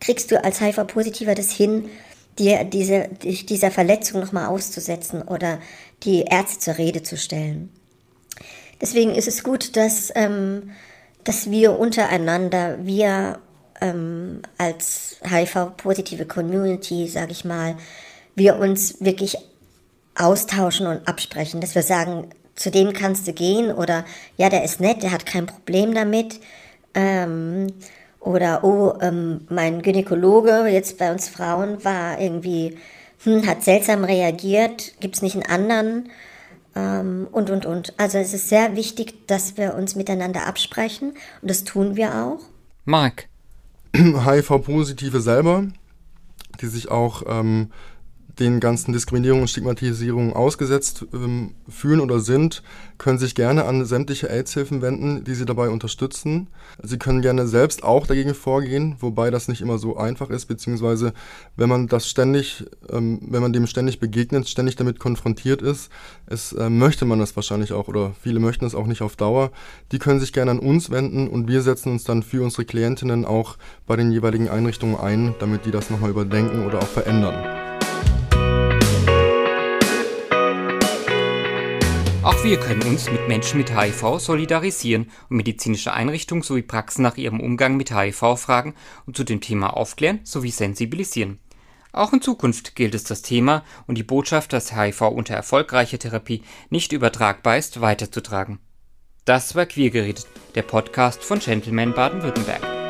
kriegst 0.00 0.30
du 0.30 0.42
als 0.42 0.60
HIV-Positiver 0.60 1.34
das 1.34 1.50
hin, 1.50 1.90
dir 2.38 2.64
diese, 2.64 3.08
dieser 3.22 3.70
Verletzung 3.70 4.20
nochmal 4.20 4.46
auszusetzen 4.46 5.22
oder 5.22 5.58
die 6.02 6.22
Ärzte 6.22 6.58
zur 6.58 6.78
Rede 6.78 7.02
zu 7.02 7.16
stellen. 7.16 7.70
Deswegen 8.80 9.14
ist 9.14 9.28
es 9.28 9.44
gut, 9.44 9.76
dass, 9.76 10.10
ähm, 10.14 10.70
dass 11.22 11.50
wir 11.50 11.78
untereinander, 11.78 12.78
wir 12.82 13.38
ähm, 13.80 14.42
als 14.58 15.18
HIV-positive 15.22 16.26
Community, 16.26 17.06
sage 17.08 17.32
ich 17.32 17.44
mal, 17.44 17.76
wir 18.34 18.56
uns 18.56 19.00
wirklich 19.00 19.36
austauschen 20.14 20.86
und 20.86 21.06
absprechen, 21.08 21.60
dass 21.60 21.74
wir 21.74 21.82
sagen, 21.82 22.28
zu 22.54 22.70
dem 22.70 22.92
kannst 22.92 23.26
du 23.26 23.32
gehen 23.32 23.72
oder 23.72 24.04
ja, 24.36 24.48
der 24.48 24.64
ist 24.64 24.80
nett, 24.80 25.02
der 25.02 25.10
hat 25.10 25.26
kein 25.26 25.46
Problem 25.46 25.94
damit. 25.94 26.40
Ähm, 26.94 27.72
oder 28.20 28.64
oh, 28.64 28.94
ähm, 29.02 29.42
mein 29.50 29.82
Gynäkologe 29.82 30.66
jetzt 30.68 30.98
bei 30.98 31.10
uns 31.12 31.28
Frauen 31.28 31.84
war 31.84 32.18
irgendwie, 32.20 32.78
hm, 33.24 33.46
hat 33.46 33.64
seltsam 33.64 34.04
reagiert, 34.04 34.94
gibt 35.00 35.16
es 35.16 35.22
nicht 35.22 35.34
einen 35.34 35.46
anderen? 35.46 36.10
ähm, 36.76 37.28
und, 37.30 37.50
und, 37.50 37.66
und. 37.66 37.94
Also 37.98 38.18
es 38.18 38.34
ist 38.34 38.48
sehr 38.48 38.76
wichtig, 38.76 39.26
dass 39.26 39.56
wir 39.56 39.74
uns 39.74 39.94
miteinander 39.94 40.46
absprechen 40.46 41.10
und 41.42 41.50
das 41.50 41.64
tun 41.64 41.96
wir 41.96 42.14
auch. 42.14 42.40
Mark. 42.84 43.28
HIV-Positive 43.96 45.20
selber, 45.20 45.68
die 46.60 46.66
sich 46.66 46.90
auch 46.90 47.22
ähm, 47.28 47.70
den 48.38 48.60
ganzen 48.60 48.92
Diskriminierungen 48.92 49.42
und 49.42 49.48
Stigmatisierungen 49.48 50.32
ausgesetzt 50.32 51.06
ähm, 51.12 51.54
fühlen 51.68 52.00
oder 52.00 52.20
sind, 52.20 52.62
können 52.98 53.18
sich 53.18 53.34
gerne 53.34 53.64
an 53.64 53.84
sämtliche 53.84 54.30
AIDS-Hilfen 54.30 54.82
wenden, 54.82 55.24
die 55.24 55.34
sie 55.34 55.44
dabei 55.44 55.68
unterstützen. 55.68 56.48
Sie 56.82 56.98
können 56.98 57.22
gerne 57.22 57.46
selbst 57.46 57.84
auch 57.84 58.06
dagegen 58.06 58.34
vorgehen, 58.34 58.96
wobei 59.00 59.30
das 59.30 59.48
nicht 59.48 59.60
immer 59.60 59.78
so 59.78 59.96
einfach 59.96 60.30
ist, 60.30 60.46
beziehungsweise 60.46 61.12
wenn 61.56 61.68
man 61.68 61.86
das 61.86 62.08
ständig, 62.08 62.64
ähm, 62.90 63.20
wenn 63.22 63.42
man 63.42 63.52
dem 63.52 63.66
ständig 63.66 64.00
begegnet, 64.00 64.48
ständig 64.48 64.76
damit 64.76 64.98
konfrontiert 64.98 65.62
ist, 65.62 65.90
es, 66.26 66.52
äh, 66.52 66.70
möchte 66.70 67.04
man 67.04 67.18
das 67.18 67.36
wahrscheinlich 67.36 67.72
auch 67.72 67.88
oder 67.88 68.14
viele 68.20 68.40
möchten 68.40 68.64
es 68.64 68.74
auch 68.74 68.86
nicht 68.86 69.02
auf 69.02 69.16
Dauer. 69.16 69.52
Die 69.92 69.98
können 69.98 70.20
sich 70.20 70.32
gerne 70.32 70.50
an 70.50 70.58
uns 70.58 70.90
wenden 70.90 71.28
und 71.28 71.48
wir 71.48 71.62
setzen 71.62 71.92
uns 71.92 72.04
dann 72.04 72.22
für 72.22 72.42
unsere 72.42 72.64
Klientinnen 72.64 73.24
auch 73.24 73.56
bei 73.86 73.96
den 73.96 74.10
jeweiligen 74.10 74.48
Einrichtungen 74.48 74.96
ein, 74.96 75.34
damit 75.38 75.66
die 75.66 75.70
das 75.70 75.90
nochmal 75.90 76.10
überdenken 76.10 76.66
oder 76.66 76.78
auch 76.78 76.86
verändern. 76.88 77.73
Auch 82.24 82.42
wir 82.42 82.58
können 82.58 82.82
uns 82.84 83.10
mit 83.10 83.28
Menschen 83.28 83.58
mit 83.58 83.78
HIV 83.78 84.18
solidarisieren 84.18 85.10
und 85.28 85.36
medizinische 85.36 85.92
Einrichtungen 85.92 86.42
sowie 86.42 86.62
Praxen 86.62 87.02
nach 87.02 87.18
ihrem 87.18 87.38
Umgang 87.38 87.76
mit 87.76 87.94
HIV 87.94 88.38
fragen 88.38 88.74
und 89.04 89.14
zu 89.14 89.24
dem 89.24 89.42
Thema 89.42 89.76
aufklären 89.76 90.20
sowie 90.24 90.50
sensibilisieren. 90.50 91.38
Auch 91.92 92.14
in 92.14 92.22
Zukunft 92.22 92.76
gilt 92.76 92.94
es 92.94 93.04
das 93.04 93.20
Thema 93.20 93.62
und 93.86 93.98
die 93.98 94.02
Botschaft, 94.02 94.54
dass 94.54 94.74
HIV 94.74 95.02
unter 95.02 95.34
erfolgreicher 95.34 95.98
Therapie 95.98 96.40
nicht 96.70 96.92
übertragbar 96.92 97.58
ist, 97.58 97.82
weiterzutragen. 97.82 98.58
Das 99.26 99.54
war 99.54 99.66
Queergeredet, 99.66 100.26
der 100.54 100.62
Podcast 100.62 101.22
von 101.22 101.40
Gentleman 101.40 101.92
Baden-Württemberg. 101.92 102.83